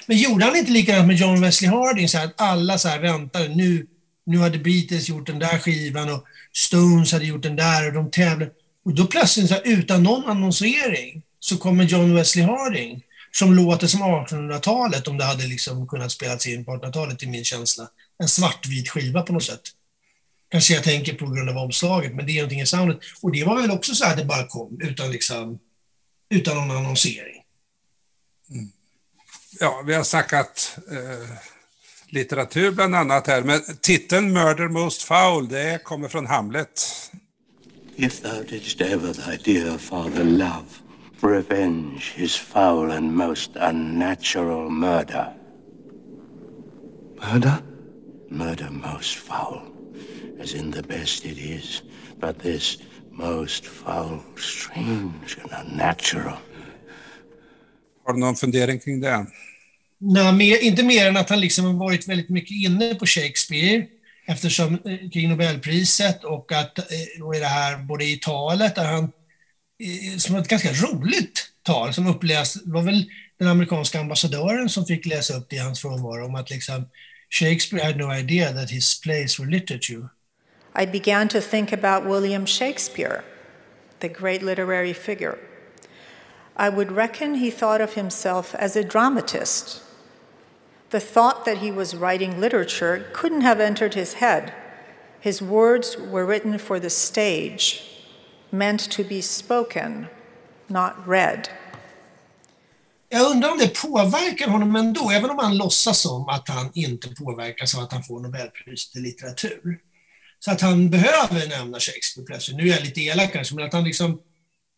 [0.06, 3.00] Men gjorde han inte likadant med John Wesley Harding, så här, att alla så här
[3.00, 3.88] väntade, nu,
[4.26, 8.12] nu hade Beatles gjort den där skivan och Stones hade gjort den där och de
[8.12, 8.52] tävlade.
[8.90, 13.88] Och då plötsligt, så här, utan någon annonsering, så kommer John Wesley Harding som låter
[13.88, 17.90] som 1800-talet om det hade liksom kunnat spelas in på 1800-talet i min känsla.
[18.20, 19.62] En svartvit skiva på något sätt.
[20.52, 22.98] Kanske jag tänker på grund av omslaget, men det är någonting i soundet.
[23.22, 25.60] Och det var väl också så att det bara kom utan, liksom,
[26.30, 27.44] utan någon annonsering.
[28.52, 28.72] Mm.
[29.60, 31.38] Ja, vi har snackat eh,
[32.08, 36.86] litteratur bland annat här, men titeln Murder Most Foul, det kommer från Hamlet.
[38.02, 40.82] If thou didst ever thy dear father love,
[41.22, 45.34] revenge his foul and most unnatural murder.
[47.22, 47.60] Murder?
[48.30, 49.62] Murder most foul,
[50.40, 51.82] as in the best it is,
[52.20, 52.78] but this
[53.12, 56.38] most foul, strange and unnatural.
[58.06, 59.26] Har du någon fundering kring det?
[59.98, 63.88] Nej, mer, inte mer än att han liksom har varit väldigt mycket inne på Shakespeare
[64.30, 68.86] eftersom eh, kring Nobelpriset och att eh, och i det här både i talet där
[68.86, 73.06] han eh, som ett ganska roligt tal som uppläst, var väl
[73.40, 76.86] den amerikanska ambassadören som fick läsa upp det i hans frånvaro om att liksom
[77.30, 80.10] Shakespeare had no idea that his plays were literature.
[80.82, 83.22] I began to think about William Shakespeare,
[84.00, 85.38] the great literary figure.
[86.56, 89.82] I would reckon he thought of himself as a dramatist,
[90.90, 94.52] The thought that he was writing literature couldn't have entered his head.
[95.22, 97.84] His words were written for the stage,
[98.52, 100.08] meant to be spoken,
[100.68, 101.50] not read.
[103.10, 107.10] Jag undrar om det påverkar honom ändå, även om han låtsas som att han inte
[107.10, 109.80] påverkas av att han får Nobelpriset i litteratur.
[110.40, 112.58] Så att han behöver nämna Shakespeare plötsligt.
[112.58, 114.22] Nu är jag lite elak kanske, men att han liksom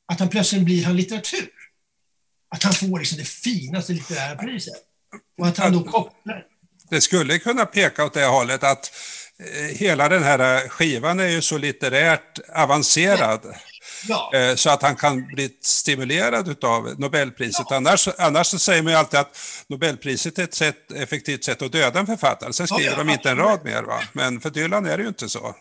[0.08, 1.50] att han plötsligt blir han litteratur.
[2.50, 4.91] Att han får liksom det finaste litterära priset.
[5.42, 6.44] Och att han då kopplar.
[6.90, 8.92] Det skulle kunna peka åt det hållet att
[9.40, 13.42] eh, hela den här skivan är ju så litterärt avancerad.
[14.08, 14.32] Ja.
[14.36, 17.72] Eh, Så att han kan bli stimulerad av Nobelpriset.
[17.72, 19.38] Annars, annars så säger man ju alltid att
[19.68, 22.54] Nobelpriset är ett sätt, effektivt sätt att döda en författare.
[22.54, 23.84] Sen skriver Ja, ja, de inte en rad mer.
[23.84, 24.02] Va?
[24.14, 25.56] Men för Dylan är det ju inte så.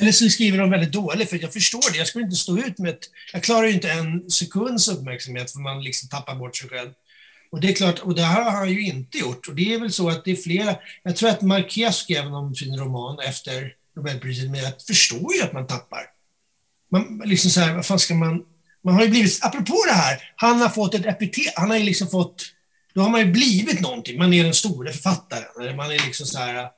[0.00, 1.98] Eller så skriver de väldigt dåligt, för jag förstår det.
[1.98, 3.00] Jag skulle inte stå ut med ett,
[3.32, 6.90] Jag klarar ju inte en sekunds uppmärksamhet för man liksom tappar bort sig själv.
[7.50, 9.48] Och det är klart, och det här har han ju inte gjort.
[9.48, 10.76] Och det är väl så att det är flera...
[11.02, 15.52] Jag tror att Marquez skrev om sin roman efter Nobelpriset, men jag förstår ju att
[15.52, 16.00] man tappar.
[16.90, 18.44] Man, liksom så här, vad fan ska man...
[18.84, 21.84] Man har ju blivit, apropå det här, han har fått ett epitet, han har ju
[21.84, 22.42] liksom fått...
[22.94, 25.44] Då har man ju blivit någonting, man är den stora författaren.
[25.60, 26.68] Eller man är liksom så här...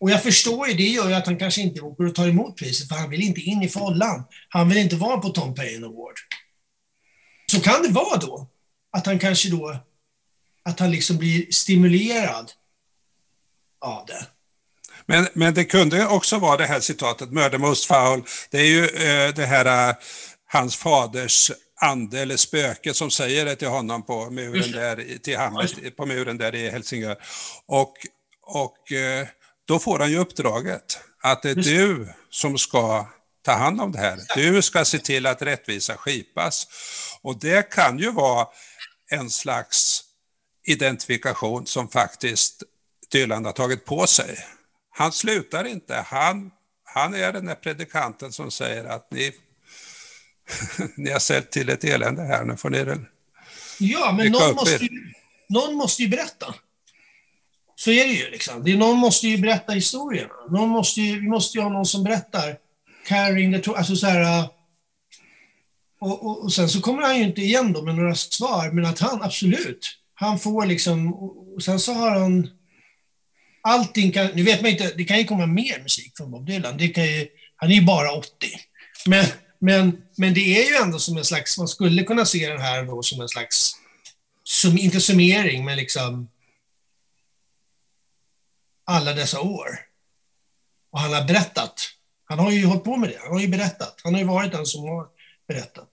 [0.00, 2.56] Och jag förstår ju, det gör ju att han kanske inte åker och tar emot
[2.56, 4.24] priset, för han vill inte in i follan.
[4.48, 6.14] Han vill inte vara på Tom Payne Award.
[7.50, 8.48] Så kan det vara då,
[8.92, 9.76] att han kanske då,
[10.64, 12.52] att han liksom blir stimulerad
[13.80, 14.26] av det.
[15.06, 18.24] Men, men det kunde också vara det här citatet, Murder Most Foul.
[18.50, 19.94] Det är ju eh, det här, eh,
[20.46, 21.50] hans faders
[21.80, 26.38] ande eller spöke som säger det till honom på muren där, till Hamlet, på muren
[26.38, 27.16] där i Helsingör.
[27.66, 27.94] Och,
[28.42, 29.26] och eh,
[29.66, 33.06] då får han ju uppdraget att det är du som ska
[33.44, 34.18] ta hand om det här.
[34.34, 36.66] Du ska se till att rättvisa skipas.
[37.22, 38.46] Och det kan ju vara
[39.10, 40.03] en slags
[40.64, 42.62] identifikation som faktiskt
[43.12, 44.38] Dylan har tagit på sig.
[44.90, 45.94] Han slutar inte.
[46.06, 46.50] Han,
[46.84, 49.32] han är den där predikanten som säger att ni,
[50.96, 53.00] ni har sett till ett elände här, nu får ni det.
[53.78, 55.12] Ja, men någon måste, ju,
[55.48, 56.54] någon måste ju berätta.
[57.76, 58.30] Så är det ju.
[58.30, 58.64] Liksom.
[58.64, 60.28] Det någon måste ju berätta historien.
[60.50, 62.58] Någon måste ju, vi måste ju ha någon som berättar.
[63.06, 64.48] Carrying the alltså så här, äh,
[66.00, 68.84] och, och, och sen så kommer han ju inte igen då med några svar, men
[68.84, 72.48] att han absolut, han får liksom, och, sen så har han
[73.62, 76.76] allting kan, nu vet man inte, det kan ju komma mer musik från Bob Dylan.
[76.76, 78.30] Det kan ju, han är ju bara 80.
[79.06, 79.26] Men,
[79.58, 82.84] men, men det är ju ändå som en slags, man skulle kunna se den här
[82.84, 83.72] då som en slags,
[84.44, 86.28] sum, inte summering, men liksom
[88.84, 89.68] alla dessa år.
[90.90, 91.90] Och han har berättat.
[92.24, 93.18] Han har ju hållit på med det.
[93.20, 94.00] Han har ju berättat.
[94.04, 95.06] Han har ju varit den som har
[95.48, 95.88] berättat.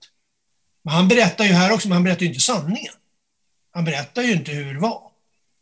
[0.84, 2.94] Men han berättar ju här också, men han berättar ju inte sanningen.
[3.72, 5.02] Han berättar ju inte hur det var.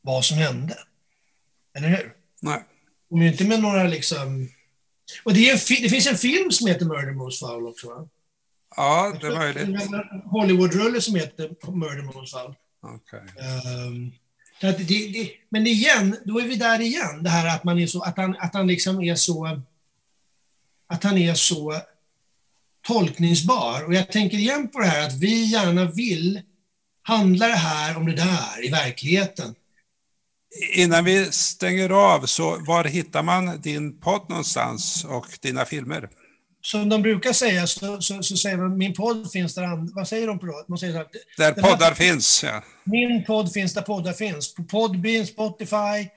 [0.02, 0.78] Vad som hände.
[1.76, 2.12] Eller hur?
[2.40, 2.64] Nej.
[3.10, 4.48] Och inte med några liksom...
[5.24, 8.08] Och det, fi- det finns en film som heter Murder Most Foul också va?
[8.76, 9.62] Ja, det är möjligt.
[9.62, 12.54] En Hollywood-rulle som heter Murder Most Foul.
[12.82, 13.20] Okej.
[13.20, 14.12] Ehm,
[14.60, 17.22] så att det, det, men igen, då är vi där igen.
[17.22, 19.60] Det här att man är så, att han, att han liksom är så,
[20.86, 21.80] att han är så
[22.86, 23.84] tolkningsbar.
[23.84, 26.42] Och jag tänker igen på det här att vi gärna vill,
[27.10, 29.54] handlar det här om det där i verkligheten?
[30.74, 36.08] Innan vi stänger av, så var hittar man din podd någonstans och dina filmer?
[36.62, 40.26] Som de brukar säga så, så, så säger de min podd finns där, vad säger
[40.26, 40.64] de på då?
[40.68, 41.06] De säger här,
[41.36, 42.62] Där den här- poddar finns, ja.
[42.84, 44.54] Min podd finns där poddar finns.
[44.54, 46.08] På Podbean, Spotify,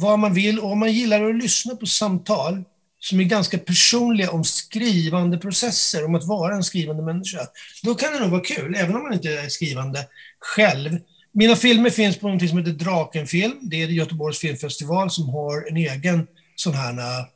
[0.00, 0.58] vad man vill.
[0.60, 2.64] Och om man gillar att lyssna på samtal
[3.00, 7.40] som är ganska personliga om skrivande processer, om att vara en skrivande människa,
[7.82, 10.06] då kan det nog vara kul, även om man inte är skrivande
[10.40, 10.98] själv.
[11.32, 13.58] Mina filmer finns på något som heter Drakenfilm.
[13.62, 16.26] Det är Göteborgs filmfestival som har en egen
[16.56, 17.26] sån här uh,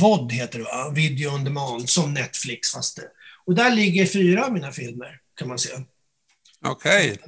[0.00, 0.90] VOD, heter det va?
[0.94, 3.08] Video on demand, som Netflix fast det.
[3.46, 5.82] Och där ligger fyra av mina filmer, kan man säga.
[6.64, 7.18] Okej.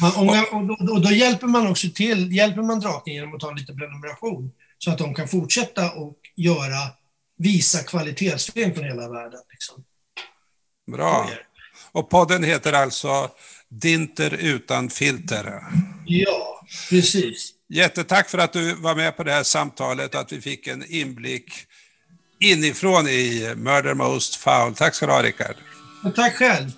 [0.00, 3.40] Ja, och, och, då, och då hjälper man också till, hjälper man draken genom att
[3.40, 6.78] ta lite prenumeration så att de kan fortsätta och göra,
[7.38, 9.40] visa kvalitetsfilm från hela världen.
[9.50, 9.84] Liksom.
[10.92, 11.30] Bra.
[11.92, 13.30] Och podden heter alltså
[13.68, 15.62] Dinter utan filter.
[16.06, 17.50] Ja, precis.
[17.68, 20.84] Jättetack för att du var med på det här samtalet och att vi fick en
[20.88, 21.52] inblick
[22.40, 24.74] inifrån i Murder Most Foul.
[24.74, 25.56] Tack ska du ha, Rickard.
[26.14, 26.70] Tack själv.